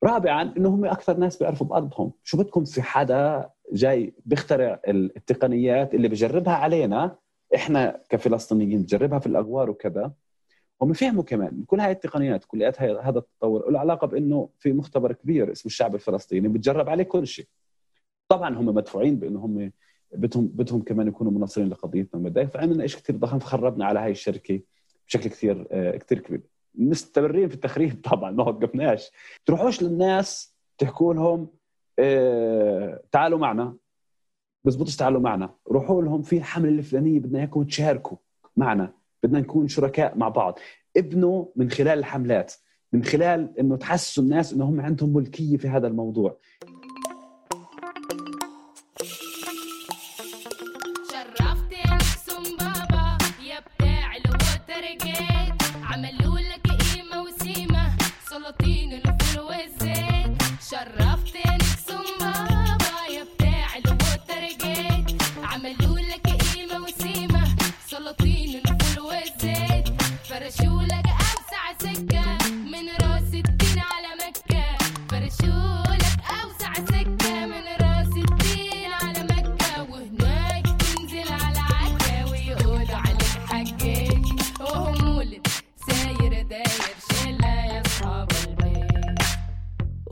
رابعا 0.05 0.55
إنه 0.57 0.69
هم 0.69 0.85
أكثر 0.85 1.17
ناس 1.17 1.37
بيعرفوا 1.37 1.67
بأرضهم. 1.67 2.13
شو 2.25 2.37
بدكم 2.39 2.65
في 2.65 2.83
حدا 2.83 3.51
جاي 3.73 4.13
بيخترع 4.27 4.81
ال- 4.89 5.17
التقنيات 5.17 5.95
اللي 5.95 6.09
بجربها 6.09 6.55
علينا 6.55 7.17
إحنا 7.55 8.01
كفلسطينيين 8.09 8.83
بجربها 8.83 9.19
في 9.19 9.27
الأغوار 9.27 9.71
وكذا. 9.71 10.13
هم 10.83 10.93
فهموا 10.93 11.23
كمان 11.23 11.65
كل 11.67 11.81
هاي 11.81 11.93
التقنيات 11.93 12.45
كل 12.45 12.63
هاي 12.63 12.99
هذا 13.03 13.19
التطور 13.19 13.71
له 13.71 13.79
علاقة 13.81 14.07
بإنه 14.07 14.49
في 14.59 14.73
مختبر 14.73 15.13
كبير 15.13 15.53
اسمه 15.53 15.67
الشعب 15.71 15.95
الفلسطيني 15.95 16.49
بتجرب 16.49 16.89
عليه 16.89 17.05
كل 17.05 17.27
شيء. 17.27 17.47
طبعا 18.29 18.57
هم 18.59 18.67
مدفوعين 18.67 19.17
بإنه 19.19 19.39
هم 19.41 19.73
بدهم 20.15 20.47
بدهم 20.47 20.83
كمان 20.83 21.09
يكونوا 21.09 21.33
مناصرين 21.33 21.69
لقضيتنا 21.69 22.21
وما 22.21 22.47
فعملنا 22.47 22.87
شيء 22.87 23.01
كثير 23.01 23.17
ضخم 23.17 23.39
فخربنا 23.39 23.85
على 23.85 23.99
هاي 24.01 24.11
الشركة 24.11 24.61
بشكل 25.09 25.31
كثير 25.31 25.67
آه، 25.73 25.97
كثير 25.97 26.19
كبير. 26.19 26.41
مستمرين 26.75 27.49
في 27.49 27.55
التخريب 27.55 28.03
طبعا 28.11 28.31
ما 28.31 28.43
وقفناش. 28.43 29.11
تروحوش 29.47 29.83
للناس 29.83 30.55
تحكوا 30.79 31.15
لهم 31.15 31.49
آه، 31.99 33.01
تعالوا 33.13 33.39
معنا. 33.39 33.77
بزبطش 34.65 34.97
تعالوا 34.97 35.21
معنا. 35.21 35.55
روحوا 35.69 36.03
لهم 36.03 36.23
في 36.23 36.37
الحملة 36.37 36.69
الفلانية 36.69 37.21
بدنا 37.21 37.39
إياكم 37.39 37.65
تشاركوا 37.65 38.17
معنا. 38.57 38.93
بدنا 39.23 39.41
نكون 39.41 39.69
شركاء 39.69 40.19
مع 40.19 40.29
بعض. 40.29 40.59
ابنوا 40.97 41.45
من 41.57 41.71
خلال 41.71 41.99
الحملات 41.99 42.55
من 42.93 43.05
خلال 43.05 43.59
إنه 43.61 43.77
تحسسوا 43.77 44.23
الناس 44.25 44.53
إنه 44.53 44.65
هم 44.65 44.81
عندهم 44.81 45.15
ملكية 45.15 45.57
في 45.57 45.69
هذا 45.69 45.87
الموضوع. 45.87 46.39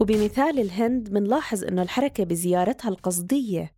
وبمثال 0.03 0.59
الهند 0.59 1.13
منلاحظ 1.13 1.65
أنه 1.65 1.83
الحركة 1.83 2.25
بزيارتها 2.25 2.89
القصدية 2.89 3.73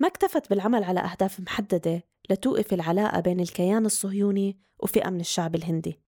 ما 0.00 0.08
اكتفت 0.08 0.50
بالعمل 0.50 0.84
على 0.84 1.00
أهداف 1.00 1.40
محددة 1.40 2.02
لتوقف 2.30 2.72
العلاقة 2.72 3.20
بين 3.20 3.40
الكيان 3.40 3.86
الصهيوني 3.86 4.58
وفئة 4.78 5.10
من 5.10 5.20
الشعب 5.20 5.54
الهندي 5.54 6.00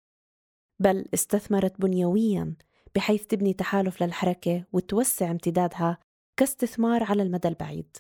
بل 0.80 1.04
استثمرت 1.14 1.80
بنيوياً 1.80 2.54
بحيث 2.94 3.26
تبني 3.26 3.52
تحالف 3.52 4.02
للحركة 4.02 4.64
وتوسع 4.72 5.30
امتدادها 5.30 5.98
كاستثمار 6.36 7.02
على 7.02 7.22
المدى 7.22 7.48
البعيد. 7.48 7.96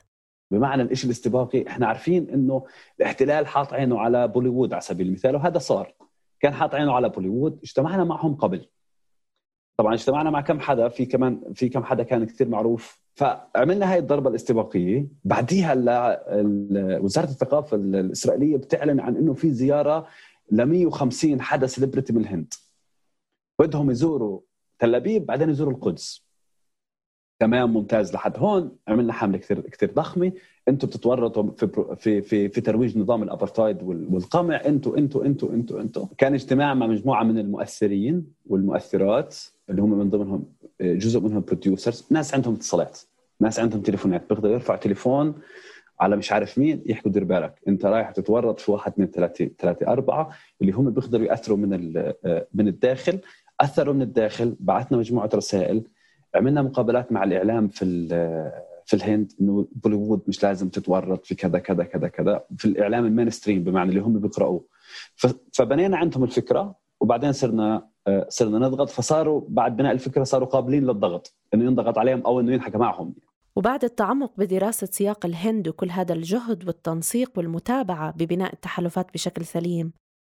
بمعنى 0.50 0.82
الإشي 0.82 1.06
الاستباقي 1.06 1.68
إحنا 1.68 1.86
عارفين 1.86 2.30
إنه 2.30 2.66
الاحتلال 3.00 3.46
حاط 3.46 3.72
عينه 3.72 4.00
على 4.00 4.28
بوليوود 4.28 4.72
على 4.72 4.80
سبيل 4.82 5.06
المثال 5.06 5.36
وهذا 5.36 5.58
صار. 5.58 5.94
كان 6.40 6.54
حاط 6.54 6.74
عينه 6.74 6.92
على 6.92 7.08
بوليوود 7.08 7.60
اجتمعنا 7.62 8.04
معهم 8.04 8.34
قبل. 8.34 8.68
طبعا 9.76 9.94
اجتمعنا 9.94 10.30
مع 10.30 10.40
كم 10.40 10.60
حدا 10.60 10.88
في 10.88 11.06
كمان 11.06 11.40
في 11.54 11.68
كم 11.68 11.84
حدا 11.84 12.02
كان 12.02 12.26
كثير 12.26 12.48
معروف. 12.48 13.02
فعملنا 13.14 13.92
هاي 13.92 13.98
الضربة 13.98 14.30
الاستباقيه 14.30 15.06
بعديها 15.24 15.74
وزارة 17.00 17.24
الثقافة 17.30 17.76
الإسرائيلية 17.76 18.56
بتعلن 18.56 19.00
عن 19.00 19.16
إنه 19.16 19.34
في 19.34 19.50
زيارة 19.52 20.06
ل 20.50 20.62
150 20.62 21.40
حدا 21.40 21.66
celebrity 21.66 22.12
من 22.12 22.20
الهند. 22.20 22.54
بدهم 23.60 23.90
يزوروا 23.90 24.40
تل 24.78 24.94
أبيب 24.94 25.26
بعدين 25.26 25.50
يزوروا 25.50 25.72
القدس. 25.72 26.26
تمام 27.42 27.72
ممتاز 27.72 28.14
لحد 28.14 28.38
هون. 28.38 28.76
عملنا 28.88 29.12
حملة 29.12 29.38
كثير 29.38 29.60
كثير 29.60 29.92
ضخمة. 29.92 30.32
أنتم 30.68 30.88
بتتورطوا 30.88 31.50
في 31.50 31.68
في 31.96 32.22
في 32.22 32.48
في 32.48 32.60
ترويج 32.60 32.98
نظام 32.98 33.22
الأبرتايد 33.22 33.82
والقمع. 33.82 34.60
أنتم 34.66 34.94
أنتم 34.94 35.20
أنتم 35.20 35.52
أنتم 35.52 35.78
أنتم 35.78 36.06
كان 36.18 36.34
اجتماع 36.34 36.74
مع 36.74 36.86
مجموعة 36.86 37.24
من 37.24 37.38
المؤثرين 37.38 38.26
والمؤثرات 38.46 39.36
اللي 39.70 39.82
هم 39.82 39.98
من 39.98 40.10
ضمنهم 40.10 40.44
جزء 40.80 41.20
منهم 41.20 41.40
producers 41.40 42.06
ناس 42.10 42.34
عندهم 42.34 42.54
اتصالات 42.54 42.98
ناس 43.40 43.60
عندهم 43.60 43.82
تليفونات. 43.82 44.28
بيقدروا 44.28 44.52
يرفعوا 44.52 44.78
تليفون 44.78 45.34
على 46.00 46.16
مش 46.16 46.32
عارف 46.32 46.58
مين 46.58 46.82
يحكوا 46.86 47.10
دير 47.10 47.24
بالك. 47.24 47.54
انت 47.68 47.86
رايح 47.86 48.10
تتورط 48.10 48.60
في 48.60 48.72
واحد 48.72 48.92
اثنين 48.92 49.08
ثلاثة 49.08 49.50
ثلاثة 49.58 49.86
أربعة 49.86 50.30
اللي 50.60 50.72
هم 50.72 50.90
بيقدروا 50.90 51.26
يأثروا 51.26 51.56
من 51.56 51.92
من 52.54 52.68
الداخل. 52.68 53.18
أثروا 53.60 53.94
من 53.94 54.02
الداخل. 54.02 54.56
بعثنا 54.60 54.98
مجموعة 54.98 55.30
رسائل. 55.34 55.82
عملنا 56.34 56.62
مقابلات 56.62 57.12
مع 57.12 57.24
الإعلام 57.24 57.68
في 57.68 58.08
في 58.86 58.94
الهند 58.96 59.32
إنه 59.40 59.66
بوليوود 59.72 60.22
مش 60.28 60.42
لازم 60.42 60.68
تتورط 60.68 61.26
في 61.26 61.34
كذا 61.34 61.58
كذا 61.58 61.84
كذا 61.84 62.08
كذا. 62.08 62.44
في 62.56 62.64
الإعلام 62.64 63.06
ال 63.06 63.30
mainstream 63.30 63.64
بمعنى 63.64 63.90
اللي 63.90 64.00
هم 64.00 64.18
بيقراوه 64.18 64.64
فبنينا 65.52 65.96
عندهم 65.96 66.24
الفكرة 66.24 66.74
وبعدين 67.00 67.32
صرنا 67.32 67.88
صرنا 68.28 68.58
نضغط. 68.58 68.90
فصاروا 68.90 69.42
بعد 69.48 69.76
بناء 69.76 69.92
الفكرة 69.92 70.24
صاروا 70.24 70.48
قابلين 70.48 70.84
للضغط 70.86 71.34
إنه 71.54 71.64
ينضغط 71.64 71.98
عليهم 71.98 72.20
أو 72.26 72.40
إنه 72.40 72.52
ينحكى 72.52 72.78
معهم. 72.78 73.14
وبعد 73.56 73.84
التعمق 73.84 74.32
بدراسة 74.38 74.86
سياق 74.86 75.26
الهند 75.26 75.68
وكل 75.68 75.90
هذا 75.90 76.14
الجهد 76.14 76.66
والتنسيق 76.66 77.30
والمتابعة 77.36 78.10
ببناء 78.10 78.52
التحالفات 78.52 79.12
بشكل 79.14 79.44
سليم 79.44 79.92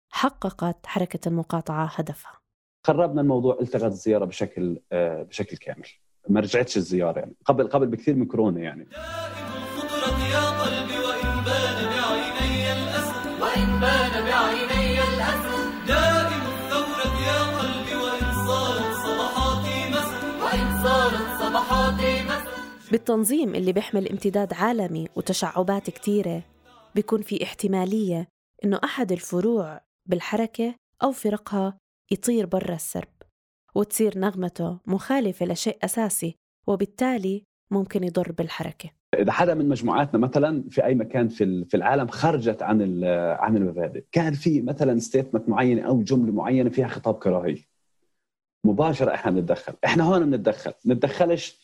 حققت 0.09 0.85
حركة 0.85 1.29
المقاطعة 1.29 1.85
هدفها. 1.95 2.31
خربنا 2.87 3.21
الموضوع 3.21 3.57
التغت 3.61 3.91
الزيارة 3.91 4.25
بشكل 4.25 4.79
آه، 4.91 5.23
بشكل 5.23 5.57
كامل. 5.57 5.87
ما 6.29 6.39
رجعتش 6.39 6.77
الزيارة 6.77 7.19
يعني. 7.19 7.33
قبل 7.45 7.67
قبل 7.67 7.87
بكثير 7.87 8.15
من 8.15 8.25
كورونا 8.25 8.59
يعني. 8.61 8.83
الخضرة 8.83 10.19
يا 10.33 10.49
قلبي 10.61 10.97
وإن 10.97 11.43
بان 11.45 11.79
بعيني 11.89 12.71
وإن 13.41 13.79
بان 13.79 14.23
بعيني 14.25 14.95
دائم 15.87 16.41
الثورة 16.53 17.13
يا 17.27 17.39
قلبي 17.59 17.95
وإن 17.95 18.47
صارت 18.47 19.07
وإن 20.43 20.83
صارت 20.83 21.37
بالتنظيم 22.91 23.55
اللي 23.55 23.73
بيحمل 23.73 24.09
امتداد 24.09 24.53
عالمي 24.53 25.07
وتشعبات 25.15 25.89
كتيرة 25.89 26.43
بيكون 26.95 27.21
في 27.21 27.43
احتمالية 27.43 28.27
إنه 28.63 28.79
أحد 28.83 29.11
الفروع 29.11 29.81
بالحركة 30.05 30.75
أو 31.03 31.11
فرقها 31.11 31.77
يطير 32.11 32.45
برا 32.45 32.75
السرب 32.75 33.07
وتصير 33.75 34.17
نغمته 34.17 34.79
مخالفة 34.85 35.45
لشيء 35.45 35.77
أساسي 35.83 36.35
وبالتالي 36.67 37.43
ممكن 37.71 38.03
يضر 38.03 38.31
بالحركة. 38.31 38.89
إذا 39.19 39.31
حدا 39.31 39.53
من 39.53 39.69
مجموعاتنا 39.69 40.19
مثلا 40.19 40.63
في 40.69 40.85
أي 40.85 40.95
مكان 40.95 41.27
في 41.27 41.65
في 41.65 41.77
العالم 41.77 42.07
خرجت 42.07 42.61
عن 42.63 43.03
عن 43.39 43.57
المبادئ 43.57 44.03
كان 44.11 44.33
في 44.33 44.61
مثلا 44.61 44.99
ستيتمنت 44.99 45.49
معينة 45.49 45.81
أو 45.81 46.01
جملة 46.01 46.31
معينة 46.31 46.69
فيها 46.69 46.87
خطاب 46.87 47.15
كراهية. 47.15 47.77
مباشرة 48.63 49.13
إحنا 49.13 49.31
بنتدخل. 49.31 49.73
إحنا 49.85 50.03
هون 50.03 50.31
بنتدخل. 50.31 50.73
بنتدخلش 50.85 51.59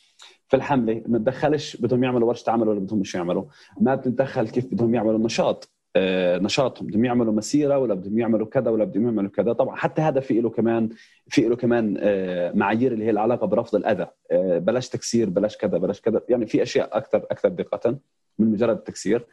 في 0.47 0.55
الحملة 0.55 0.93
ما 0.93 1.17
بنتدخلش 1.17 1.75
بدهم 1.75 2.03
يعملوا 2.03 2.27
ورشة 2.27 2.49
عمل 2.49 2.67
ولا 2.67 2.79
بدهم 2.79 2.99
مش 2.99 3.15
يعملوا. 3.15 3.43
ما 3.81 3.95
بنتدخل 3.95 4.49
كيف 4.49 4.65
بدهم 4.65 4.95
يعملوا 4.95 5.19
نشاط 5.19 5.69
آه، 5.69 5.72
نشاطهم. 5.97 6.87
بدهم 6.87 7.05
يعملوا 7.05 7.33
مسيرة 7.33 7.77
ولا 7.77 7.93
بدهم 7.93 8.19
يعملوا 8.19 8.47
كذا 8.47 8.71
ولا 8.71 8.83
بدهم 8.83 9.05
يعملوا 9.05 9.29
كذا. 9.29 9.53
طبعا 9.53 9.75
حتى 9.75 10.01
هذا 10.01 10.19
في 10.19 10.41
له 10.41 10.49
كمان 10.49 10.89
في 11.27 11.41
له 11.41 11.55
كمان 11.55 11.97
آه، 11.99 12.51
معايير 12.51 12.91
اللي 12.91 13.05
هي 13.05 13.09
العلاقة 13.09 13.47
برفض 13.47 13.75
الأذى. 13.75 14.07
آه، 14.31 14.57
بلاش 14.57 14.89
تكسير 14.89 15.29
بلاش 15.29 15.57
كذا 15.57 15.77
بلاش 15.77 16.01
كذا. 16.01 16.21
يعني 16.29 16.45
في 16.45 16.63
أشياء 16.63 16.97
أكثر 16.97 17.17
أكثر 17.17 17.49
دقة 17.49 17.97
من 18.39 18.51
مجرد 18.51 18.77
التكسير 18.77 19.25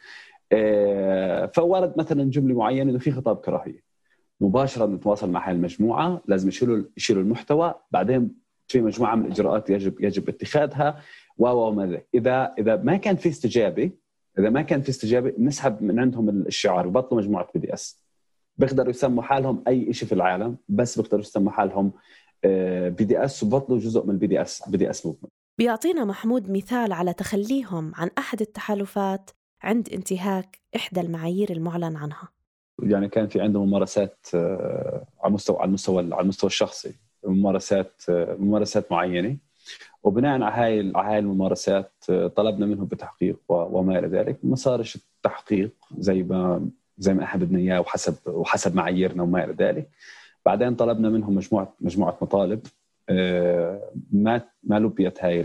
فورد 1.53 1.93
مثلا 1.97 2.23
جملة 2.23 2.55
معينة 2.55 2.91
إنه 2.91 2.99
في 2.99 3.11
خطاب 3.11 3.37
كراهية. 3.37 3.83
مباشرة 4.41 4.85
نتواصل 4.85 5.31
مع 5.31 5.47
هاي 5.47 5.55
المجموعة. 5.55 6.21
لازم 6.27 6.47
يشيلوا 6.47 6.83
يشيلوا 6.97 7.23
المحتوى. 7.23 7.73
بعدين 7.91 8.31
في 8.67 8.81
مجموعة 8.81 9.15
من 9.15 9.25
الإجراءات 9.25 9.69
يجب 9.69 10.01
يجب 10.01 10.29
اتخاذها. 10.29 11.01
و 11.37 11.47
وما 11.47 12.01
اذا 12.13 12.53
إذا 12.59 12.75
ما 12.75 12.97
كان 12.97 13.15
في 13.15 13.29
استجابة 13.29 13.91
إذا 14.39 14.49
ما 14.49 14.61
كان 14.61 14.81
في 14.81 14.89
استجابة 14.89 15.29
بنسحب 15.29 15.83
من 15.83 15.99
عندهم 15.99 16.29
الشعار 16.29 16.87
ببطلوا 16.87 17.21
مجموعة 17.21 17.47
BDS 17.53 18.03
بيقدروا 18.57 18.89
يسموا 18.89 19.23
حالهم 19.23 19.63
أي 19.67 19.93
شيء 19.93 20.07
في 20.07 20.15
العالم 20.15 20.57
بس 20.69 20.99
بيقدروا 20.99 21.21
يسموا 21.21 21.51
حالهم 21.51 21.91
BDS 22.43 23.43
وبطلوا 23.43 23.79
جزء 23.79 24.05
من 24.05 24.09
ال 24.09 24.27
BDS 24.27 24.69
BDS 24.69 25.05
movement 25.05 25.31
بيعطينا 25.57 26.05
محمود 26.05 26.51
مثال 26.51 26.93
على 26.93 27.13
تخليهم 27.13 27.91
عن 27.95 28.09
أحد 28.17 28.41
التحالفات 28.41 29.31
عند 29.63 29.89
انتهاك 29.93 30.59
إحدى 30.75 31.01
المعايير 31.01 31.51
المعلن 31.51 31.95
عنها. 31.95 32.29
يعني 32.83 33.09
كان 33.09 33.27
في 33.27 33.41
عندهم 33.41 33.67
ممارسات 33.67 34.27
آه، 34.33 35.05
على 35.19 35.29
المستوى 35.29 35.57
على 35.57 35.67
المستوى 35.67 36.13
على 36.13 36.21
المستوى 36.21 36.47
الشخصي 36.47 36.95
ممارسات 37.23 38.01
آه، 38.09 38.35
ممارسات 38.39 38.91
معينة. 38.91 39.37
وبناء 40.03 40.41
على 40.41 40.55
هاي 40.55 40.91
على 40.95 41.07
هاي 41.07 41.19
الممارسات 41.19 41.91
آه، 42.09 42.27
طلبنا 42.27 42.65
منهم 42.65 42.85
بتحقيق 42.85 43.39
وما 43.49 43.99
إلى 43.99 44.07
ذلك. 44.07 44.37
ما 44.43 44.55
صارش 44.55 44.95
التحقيق 44.95 45.71
زي 45.97 46.23
ما 46.23 46.69
زي 46.97 47.13
ما 47.13 47.23
إحنا 47.23 47.41
بدنا 47.45 47.59
إياه 47.59 47.79
وحسب 47.79 48.15
وحسب 48.27 48.75
معاييرنا 48.75 49.23
وما 49.23 49.43
إلى 49.43 49.53
ذلك. 49.53 49.89
بعدين 50.45 50.75
طلبنا 50.75 51.09
منهم 51.09 51.35
مجموعه 51.35 51.73
مجموعة 51.81 52.17
مطالب. 52.21 52.67
آه، 53.09 53.91
ما 54.11 54.41
ما 54.63 54.79
لبيت 54.79 55.23
هاي 55.23 55.41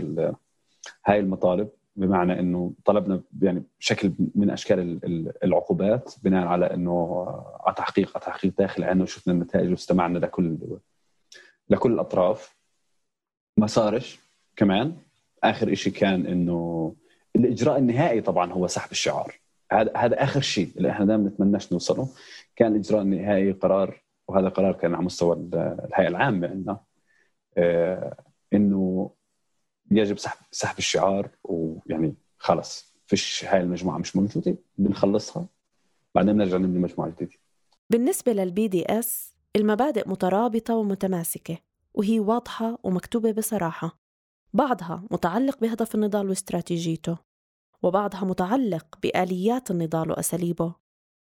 هاي 1.05 1.19
المطالب 1.19 1.69
بمعنى 1.95 2.39
إنه 2.39 2.73
طلبنا 2.85 3.21
يعني 3.41 3.63
شكل 3.79 4.11
من 4.35 4.49
أشكال 4.49 4.99
العقوبات 5.43 6.13
بناء 6.23 6.47
على 6.47 6.73
إنه 6.73 7.25
على 7.65 7.75
تحقيق 7.75 8.11
على 8.15 8.25
تحقيق 8.25 8.53
داخل 8.57 8.83
عنا 8.83 9.03
وشفنا 9.03 9.33
النتائج 9.33 9.71
واستمعنا 9.71 10.19
لكل 10.19 10.57
لكل 11.69 11.91
الأطراف. 11.93 12.55
ما 13.57 13.67
صارش. 13.67 14.26
كمان 14.57 14.95
آخر 15.43 15.73
شيء 15.73 15.93
كان 15.93 16.25
إنه 16.25 16.95
الإجراء 17.35 17.77
النهائي 17.77 18.21
طبعا 18.21 18.51
هو 18.51 18.67
سحب 18.67 18.91
الشعار. 18.91 19.39
هذا 19.71 19.91
هذا 19.97 20.23
آخر 20.23 20.41
شيء 20.41 20.69
اللي 20.77 20.89
إحنا 20.89 21.05
دائما 21.05 21.29
نتمناش 21.29 21.73
نوصله. 21.73 22.09
كان 22.55 22.71
الاجراء 22.71 23.01
النهائي 23.01 23.51
قرار 23.51 24.01
وهذا 24.27 24.49
قرار 24.49 24.73
كان 24.73 24.95
على 24.95 25.05
مستوى 25.05 25.35
الهيئة 25.53 26.07
العامة 26.07 26.47
عندنا 26.47 26.79
آه 27.57 28.17
إنه 28.53 29.11
يجب 29.91 30.17
سحب 30.17 30.37
سحب 30.51 30.77
الشعار 30.77 31.29
ويعني 31.43 32.15
خلص 32.37 32.95
فيش 33.05 33.45
هاي 33.45 33.61
المجموعة 33.61 33.97
مش 33.97 34.15
موجودة 34.15 34.57
بنخلصها 34.77 35.45
بعدين 36.15 36.33
بنرجع 36.33 36.57
نبني 36.57 36.79
مجموعة 36.79 37.09
جديدة. 37.09 37.31
بالنسبة 37.89 38.33
للبي 38.33 38.67
دي 38.67 38.85
اس 38.85 39.35
المبادئ 39.55 40.09
مترابطة 40.09 40.75
ومتماسكة 40.75 41.57
وهي 41.93 42.19
واضحة 42.19 42.79
ومكتوبة 42.83 43.31
بصراحة. 43.31 44.06
بعضها 44.57 45.03
متعلق 45.11 45.59
بهدف 45.61 45.95
النضال 45.95 46.29
واستراتيجيته 46.29 47.17
وبعضها 47.83 48.25
متعلق 48.25 48.85
بآليات 49.03 49.71
النضال 49.71 50.11
وأساليبه 50.11 50.75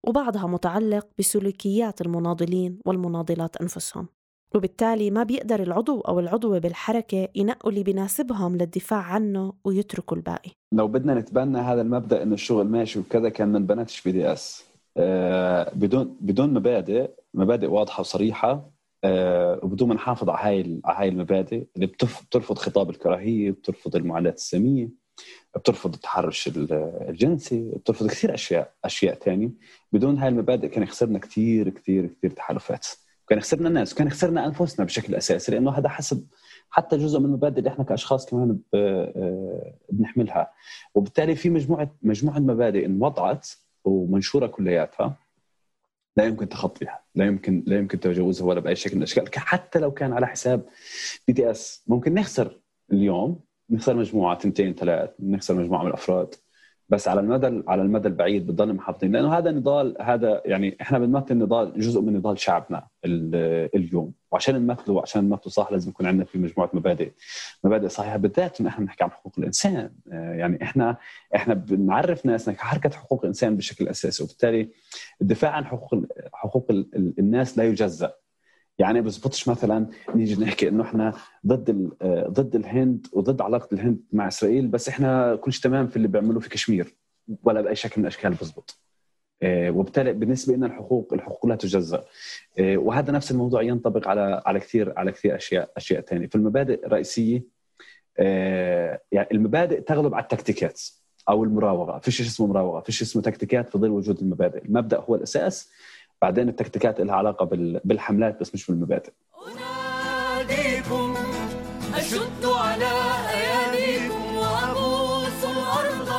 وبعضها 0.07 0.47
متعلق 0.47 1.07
بسلوكيات 1.19 2.01
المناضلين 2.01 2.79
والمناضلات 2.85 3.57
أنفسهم. 3.57 4.07
وبالتالي 4.55 5.11
ما 5.11 5.23
بيقدر 5.23 5.63
العضو 5.63 6.01
أو 6.01 6.19
العضوة 6.19 6.59
بالحركة 6.59 7.27
ينقوا 7.35 7.71
اللي 7.71 7.83
بيناسبهم 7.83 8.57
للدفاع 8.57 9.01
عنه 9.01 9.53
ويتركوا 9.63 10.17
الباقي. 10.17 10.51
لو 10.73 10.87
بدنا 10.87 11.13
نتبنى 11.13 11.57
هذا 11.57 11.81
المبدأ 11.81 12.23
إنه 12.23 12.33
الشغل 12.33 12.67
ماشي 12.67 12.99
وكذا 12.99 13.29
كان 13.29 13.51
ما 13.51 13.57
انبنتش 13.57 14.01
بي 14.01 14.11
دي 14.11 14.33
إس. 14.33 14.65
آه 14.97 15.71
بدون 15.73 16.17
بدون 16.21 16.53
مبادئ 16.53 17.09
مبادئ 17.33 17.67
واضحة 17.67 18.01
وصريحة. 18.01 18.71
آه، 19.03 19.59
وبدون 19.63 19.89
ما 19.89 19.95
نحافظ 19.95 20.29
على 20.29 20.39
هاي 20.47 20.81
على 20.85 20.97
هاي 20.99 21.09
المبادئ 21.09 21.65
اللي 21.75 21.85
بترفض 21.87 22.57
خطاب 22.57 22.89
الكراهية 22.89 23.51
بترفض 23.51 23.95
المعاداه 23.95 24.31
الساميه 24.31 24.89
بترفض 25.55 25.93
التحرش 25.93 26.47
ال- 26.47 26.73
الجنسي 27.09 27.71
بترفض 27.75 28.07
كثير 28.07 28.33
اشياء 28.33 28.73
أشياء 28.85 29.15
ثانية 29.15 29.49
بدون 29.91 30.17
هاي 30.17 30.29
المبادئ 30.29 30.67
كان 30.67 30.83
يخسرنا 30.83 31.19
كثير 31.19 31.69
كثير 31.69 32.07
كثير 32.07 32.29
تحالفات. 32.31 32.87
كان 33.27 33.37
يخسرنا 33.37 33.67
الناس 33.69 33.93
وكان 33.93 34.07
يخسرنا 34.07 34.45
أنفسنا 34.45 34.85
بشكل 34.85 35.15
أساسي 35.15 35.51
لأنه 35.51 35.71
هذا 35.71 35.89
حسب 35.89 36.25
حتى 36.69 36.97
جزء 36.97 37.19
من 37.19 37.25
المبادئ 37.25 37.59
اللي 37.59 37.69
إحنا 37.69 37.83
كأشخاص 37.83 38.25
كمان 38.29 38.51
ب- 38.51 38.59
آه، 38.73 39.73
بنحملها. 39.91 40.51
وبالتالي 40.95 41.35
في 41.35 41.49
مجموعه 41.49 41.91
مجموعة 42.01 42.39
مبادئ 42.39 42.85
انوضعت 42.85 43.49
ومنشورة 43.85 44.47
كلياتها. 44.47 45.15
لا 46.17 46.25
يمكن 46.25 46.49
تخطيها 46.49 47.03
لا 47.15 47.25
يمكن 47.25 47.63
لا 47.67 47.77
يمكن 47.77 47.99
تجاوزها 47.99 48.47
ولا 48.47 48.59
بأي 48.59 48.75
شكل 48.75 48.95
من 48.95 48.97
الأشكال. 48.97 49.39
حتى 49.39 49.79
لو 49.79 49.91
كان 49.91 50.13
على 50.13 50.27
حساب 50.27 50.65
BDS 51.27 51.83
ممكن 51.87 52.13
نخسر 52.13 52.59
اليوم 52.91 53.39
نخسر 53.69 53.95
مجموعة 53.95 54.37
تنتين 54.37 54.73
ثلاث 54.73 55.09
نخسر 55.19 55.53
مجموعة 55.53 55.81
من 55.81 55.87
الأفراد. 55.87 56.35
بس 56.91 57.07
على 57.07 57.19
المدى 57.21 57.63
على 57.67 57.81
المدى 57.81 58.07
البعيد 58.07 58.47
بتضل 58.47 58.73
محافظين 58.73 59.11
لأنه 59.11 59.37
هذا 59.37 59.51
نضال 59.51 59.95
هذا 60.01 60.41
يعني 60.45 60.77
إحنا 60.81 60.99
بنمثل 60.99 61.37
نضال 61.37 61.79
جزء 61.79 62.01
من 62.01 62.13
نضال 62.13 62.39
شعبنا 62.39 62.87
ال- 63.05 63.69
اليوم. 63.75 64.13
وعشان 64.31 64.55
نمثله 64.55 64.93
وعشان 64.95 65.23
نمثله 65.29 65.51
صح 65.51 65.71
لازم 65.71 65.89
يكون 65.89 66.05
عندنا 66.05 66.25
في 66.25 66.37
مجموعة 66.37 66.69
مبادئ. 66.73 67.11
مبادئ 67.63 67.87
صحيحة 67.87 68.17
بالذات 68.17 68.59
انه 68.61 68.69
إحنا 68.69 68.85
بنحكي 68.85 69.03
عن 69.03 69.11
حقوق 69.11 69.33
الإنسان. 69.37 69.91
آه، 70.11 70.33
يعني 70.33 70.63
إحنا 70.63 70.97
إحنا 71.35 71.53
بنعرف 71.53 72.25
ناسنا 72.25 72.53
كحركه 72.55 72.89
حقوق 72.89 73.19
الإنسان 73.21 73.57
بشكل 73.57 73.87
أساسي. 73.87 74.23
وبالتالي 74.23 74.69
الدفاع 75.21 75.51
عن 75.51 75.65
حقوق 75.65 76.05
حقوق 76.33 76.67
ال- 76.69 76.89
ال- 76.95 77.13
الناس 77.19 77.57
لا 77.57 77.63
يجزأ. 77.63 78.13
يعني 78.81 79.01
بزبطش 79.01 79.47
مثلا 79.47 79.87
نيجي 80.15 80.43
نحكي 80.43 80.67
إنه 80.67 80.83
إحنا 80.83 81.13
ضد 81.47 81.91
آه، 82.01 82.27
ضد 82.27 82.55
الهند 82.55 83.07
وضد 83.13 83.41
علاقة 83.41 83.67
الهند 83.73 83.99
مع 84.13 84.27
إسرائيل 84.27 84.67
بس 84.67 84.89
إحنا 84.89 85.35
كل 85.35 85.53
شيء 85.53 85.63
تمام 85.63 85.87
في 85.87 85.95
اللي 85.95 86.07
بيعملوه 86.07 86.39
في 86.39 86.49
كشمير 86.49 86.95
ولا 87.43 87.61
بأي 87.61 87.75
شكل 87.75 87.93
من 87.97 88.07
الأشكال 88.07 88.33
بزبط. 88.33 88.79
آه، 89.43 89.71
وبالتالي 89.71 90.13
بالنسبة 90.13 90.55
لنا 90.55 90.65
الحقوق 90.65 91.13
الحقوق 91.13 91.45
لا 91.45 91.55
تجزأ. 91.55 92.03
آه، 92.59 92.77
وهذا 92.77 93.11
نفس 93.11 93.31
الموضوع 93.31 93.61
ينطبق 93.61 94.07
على 94.07 94.41
على 94.45 94.59
كثير 94.59 94.93
على 94.97 95.11
كثير 95.11 95.35
اشياء 95.35 95.71
أشياء 95.77 96.01
ثانية 96.01 96.27
في 96.27 96.35
المبادئ 96.35 96.85
الرئيسية 96.85 97.43
يعني 99.11 99.27
المبادئ 99.31 99.81
تغلب 99.81 100.13
على 100.15 100.23
التكتيكات 100.23 100.81
أو 101.29 101.43
المراوغة. 101.43 101.99
في 101.99 102.11
شيء 102.11 102.25
اسمه 102.25 102.47
مراوغة 102.47 102.79
في 102.79 102.91
شيء 102.91 103.07
اسمه 103.07 103.21
تكتيكات 103.21 103.69
في 103.69 103.77
ظل 103.77 103.89
وجود 103.89 104.19
المبادئ. 104.21 104.65
المبدأ 104.65 104.99
هو 104.99 105.15
الأساس 105.15 105.71
بعدين 106.21 106.49
التكتيكات 106.49 107.01
لها 107.01 107.15
علاقة 107.15 107.45
بال- 107.45 107.81
بالحملات 107.85 108.39
بس 108.41 108.53
مش 108.53 108.67
بالمبادئ. 108.67 109.11
أناديكم 109.47 111.15
أشد 111.95 112.45
على 112.45 112.91
أياديكم 113.33 114.35
وأبوس 114.35 115.43
الأرض. 115.43 116.09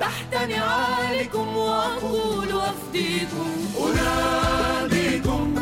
تحت 0.00 0.34
نعالكم 0.34 1.56
وأقول 1.56 2.48
أفديكم. 2.60 3.50
أناديكم 3.86 5.54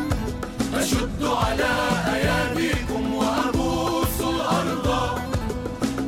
أشد 0.74 1.24
على 1.24 1.72
أياديكم 2.14 3.14
وأبوس 3.14 4.20
الأرض. 4.20 5.18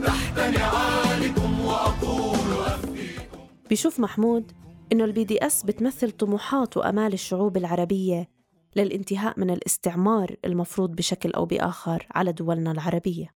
تحت 0.06 0.38
نعالكم 0.38 1.60
وأقول 1.64 2.62
أفديكم. 2.66 3.38
بيشوف 3.68 4.00
محمود 4.00 4.52
إنه 4.92 5.04
البي 5.04 5.24
دي 5.24 5.46
أس 5.46 5.62
بتمثل 5.62 6.10
طموحات 6.10 6.76
وأمال 6.76 7.12
الشعوب 7.12 7.56
العربية 7.56 8.28
للانتهاء 8.76 9.40
من 9.40 9.50
الاستعمار 9.50 10.36
المفروض 10.44 10.90
بشكل 10.96 11.32
أو 11.32 11.46
بآخر 11.46 12.06
على 12.10 12.32
دولنا 12.32 12.72
العربية. 12.72 13.34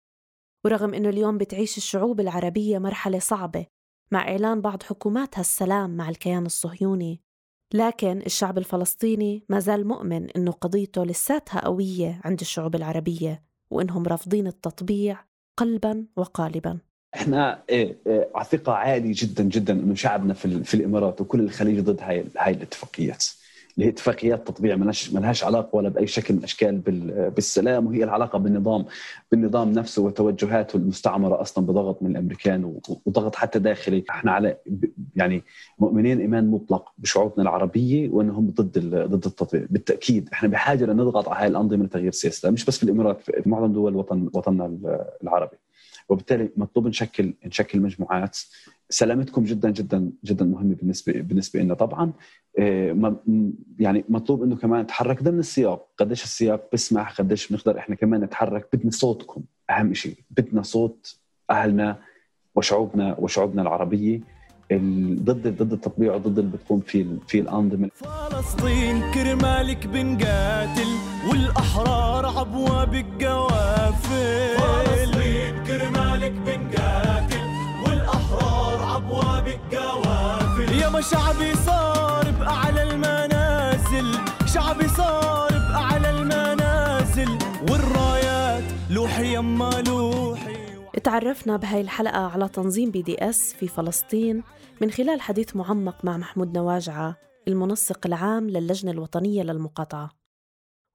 ورغم 0.65 0.93
إنه 0.93 1.09
اليوم 1.09 1.37
بتعيش 1.37 1.77
الشعوب 1.77 2.19
العربية 2.19 2.77
مرحلة 2.77 3.19
صعبة 3.19 3.65
مع 4.11 4.27
إعلان 4.27 4.61
بعض 4.61 4.83
حكوماتها 4.83 5.41
السلام 5.41 5.97
مع 5.97 6.09
الكيان 6.09 6.45
الصهيوني 6.45 7.21
لكن 7.73 8.21
الشعب 8.25 8.57
الفلسطيني 8.57 9.45
ما 9.49 9.59
زال 9.59 9.87
مؤمن 9.87 10.29
إنه 10.29 10.51
قضيته 10.51 11.03
لساتها 11.05 11.65
قوية 11.65 12.21
عند 12.23 12.39
الشعوب 12.39 12.75
العربية 12.75 13.43
وإنهم 13.71 14.03
رافضين 14.03 14.47
التطبيع 14.47 15.25
قلبا 15.57 16.05
وقالبا. 16.15 16.79
إحنا 17.15 17.59
إيه 17.69 17.95
إيه 18.07 18.29
على 18.35 18.45
ثقه 18.45 18.71
عالية 18.73 19.13
جدا 19.15 19.43
جدا 19.43 19.73
انه 19.73 19.95
شعبنا 19.95 20.33
في, 20.33 20.63
في 20.63 20.73
الإمارات 20.73 21.21
وكل 21.21 21.39
الخليج 21.39 21.79
ضد 21.79 21.99
هاي 22.01 22.25
هاي 22.37 22.53
الاتفاقيات. 22.53 23.25
اللي 23.75 23.85
هي 23.85 23.89
اتفاقيات 23.93 24.47
تطبيع 24.47 24.75
ملهاش 24.75 25.13
ملهاش 25.13 25.43
علاقة 25.43 25.75
ولا 25.75 25.89
بأي 25.89 26.07
شكل 26.07 26.33
من 26.33 26.39
الأشكال 26.39 26.77
بال- 26.77 27.29
بالسلام 27.29 27.87
وهي 27.87 28.03
العلاقة 28.03 28.39
بالنظام 28.39 28.85
بالنظام 29.31 29.71
نفسه 29.71 30.01
وتوجهاته 30.01 30.77
المستعمرة 30.77 31.41
أصلا 31.41 31.65
بضغط 31.65 32.03
من 32.03 32.11
الأمريكان 32.11 32.79
وضغط 33.05 33.35
حتى 33.35 33.59
داخلي. 33.59 34.03
إحنا 34.09 34.31
على 34.31 34.57
يعني 35.15 35.43
مؤمنين 35.79 36.19
إيمان 36.19 36.47
مطلق 36.51 36.91
بشعوبنا 36.97 37.43
العربية 37.43 38.09
وإنهم 38.09 38.49
ضد 38.49 38.79
ضد 39.09 39.25
التطبيع. 39.25 39.65
بالتأكيد 39.69 40.29
إحنا 40.33 40.49
بحاجة 40.49 40.85
لنضغط 40.85 41.29
على 41.29 41.39
هاي 41.41 41.47
الأنظمة 41.47 41.85
لتغيير 41.85 42.11
سياستها 42.11 42.51
مش 42.51 42.65
بس 42.65 42.77
في 42.77 42.83
الإمارات 42.83 43.21
في 43.21 43.49
معظم 43.49 43.73
دول 43.73 43.95
وطن 43.95 44.29
وطننا 44.33 44.65
ال- 44.65 45.05
العربي. 45.23 45.57
وبالتالي 46.09 46.49
مطلوب 46.57 46.87
نشكل 46.87 47.33
نشكل 47.45 47.79
مجموعات. 47.81 48.37
سلامتكم 48.89 49.43
جدا 49.43 49.69
جدا 49.69 50.11
جدا 50.25 50.45
مهمة 50.45 50.75
بالنسبة 50.75 51.13
بالنسبة 51.13 51.59
لنا 51.59 51.73
طبعا 51.73 52.11
م- 52.59 53.51
يعني 53.79 54.05
مطلوب 54.09 54.43
إنه 54.43 54.55
كمان 54.55 54.81
نتحرك 54.81 55.23
ضمن 55.23 55.39
السياق. 55.39 55.87
قديش 55.97 56.23
السياق 56.23 56.69
بسمح 56.73 57.11
قديش 57.21 57.47
بنقدر 57.51 57.77
إحنا 57.77 57.95
كمان 57.95 58.21
نتحرك 58.21 58.67
بدنا 58.73 58.91
صوتكم. 58.91 59.41
أهم 59.69 59.93
شيء 59.93 60.15
بدنا 60.31 60.61
صوت 60.61 61.15
أهلنا 61.51 61.97
وشعوبنا 62.55 63.15
وشعوبنا 63.19 63.61
العربية. 63.61 64.19
ال- 64.71 65.25
ضد 65.25 65.47
ضد 65.63 65.73
التطبيع 65.73 66.15
وضد 66.15 66.39
اللي 66.39 66.51
بتقوم 66.51 66.79
فيه 66.79 67.05
فيه 67.27 67.41
الأنظمة. 67.41 67.89
فلسطين 67.95 69.11
كرمالك 69.13 69.87
بنقاتل 69.87 70.87
والأحرار 71.31 72.25
عبوابك 72.25 73.23
قوافل 73.23 74.55
فلسطين 74.57 74.88
كرمالك 76.29 76.59
بنقاتل 76.59 77.49
والأحرار 77.85 78.83
عبوابك 78.83 79.75
قوافل 79.75 80.73
يا 80.81 80.89
ما 80.89 81.01
شعبي 81.01 81.55
صار 81.55 82.31
بأعلى 82.31 82.83
المنازل 82.83 84.15
شعبي 84.53 84.87
صار 84.87 85.49
بأعلى 85.49 86.09
المنازل. 86.09 87.37
والرايات 87.71 88.63
لوحي 88.89 89.33
يما 89.33 89.83
لوحي 89.87 90.59
تعرفنا 91.03 91.57
بهاي 91.57 91.81
الحلقة 91.81 92.27
على 92.27 92.49
تنظيم 92.49 92.91
بي 92.91 93.01
دي 93.01 93.29
اس 93.29 93.53
في 93.53 93.67
فلسطين 93.67 94.43
من 94.81 94.91
خلال 94.91 95.21
حديث 95.21 95.55
معمق 95.55 96.05
مع 96.05 96.17
محمود 96.17 96.57
نواجعة 96.57 97.15
المنسق 97.47 98.05
العام 98.05 98.49
للجنة 98.49 98.91
الوطنية 98.91 99.43
للمقاطعة. 99.43 100.09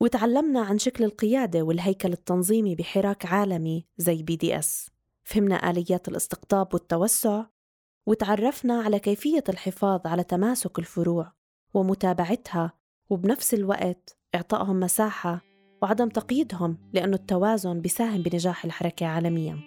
وتعلمنا 0.00 0.60
عن 0.60 0.78
شكل 0.78 1.04
القيادة 1.04 1.62
والهيكل 1.62 2.12
التنظيمي 2.12 2.74
بحراك 2.74 3.26
عالمي 3.26 3.84
زي 3.96 4.22
بي 4.22 4.36
دي 4.36 4.58
اس 4.58 4.93
فهمنا 5.24 5.70
آليات 5.70 6.08
الاستقطاب 6.08 6.74
والتوسع 6.74 7.44
وتعرفنا 8.06 8.82
على 8.82 8.98
كيفية 8.98 9.44
الحفاظ 9.48 10.06
على 10.06 10.24
تماسك 10.24 10.78
الفروع 10.78 11.32
ومتابعتها 11.74 12.72
وبنفس 13.10 13.54
الوقت 13.54 14.16
إعطائهم 14.34 14.80
مساحة 14.80 15.40
وعدم 15.82 16.08
تقييدهم 16.08 16.78
لأنه 16.92 17.16
التوازن 17.16 17.80
بيساهم 17.80 18.22
بنجاح 18.22 18.64
الحركة 18.64 19.06
عالمياً. 19.06 19.60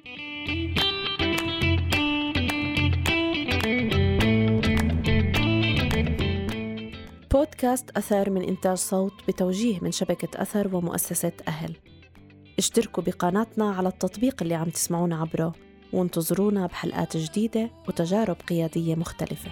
بودكاست 7.31 7.98
أثر 7.98 8.29
من 8.29 8.44
إنتاج 8.44 8.77
صوت 8.77 9.13
بتوجيه 9.27 9.79
من 9.81 9.92
شبكة 9.92 10.42
أثر 10.42 10.75
ومؤسسة 10.75 11.31
أهل. 11.48 11.75
اشتركوا 12.60 13.03
بقناتنا 13.03 13.71
على 13.71 13.89
التطبيق 13.89 14.41
اللي 14.41 14.55
عم 14.55 14.69
تسمعونا 14.69 15.21
عبره 15.21 15.53
وانتظرونا 15.93 16.67
بحلقات 16.67 17.17
جديدة 17.17 17.69
وتجارب 17.87 18.35
قيادية 18.49 18.95
مختلفة. 18.95 19.51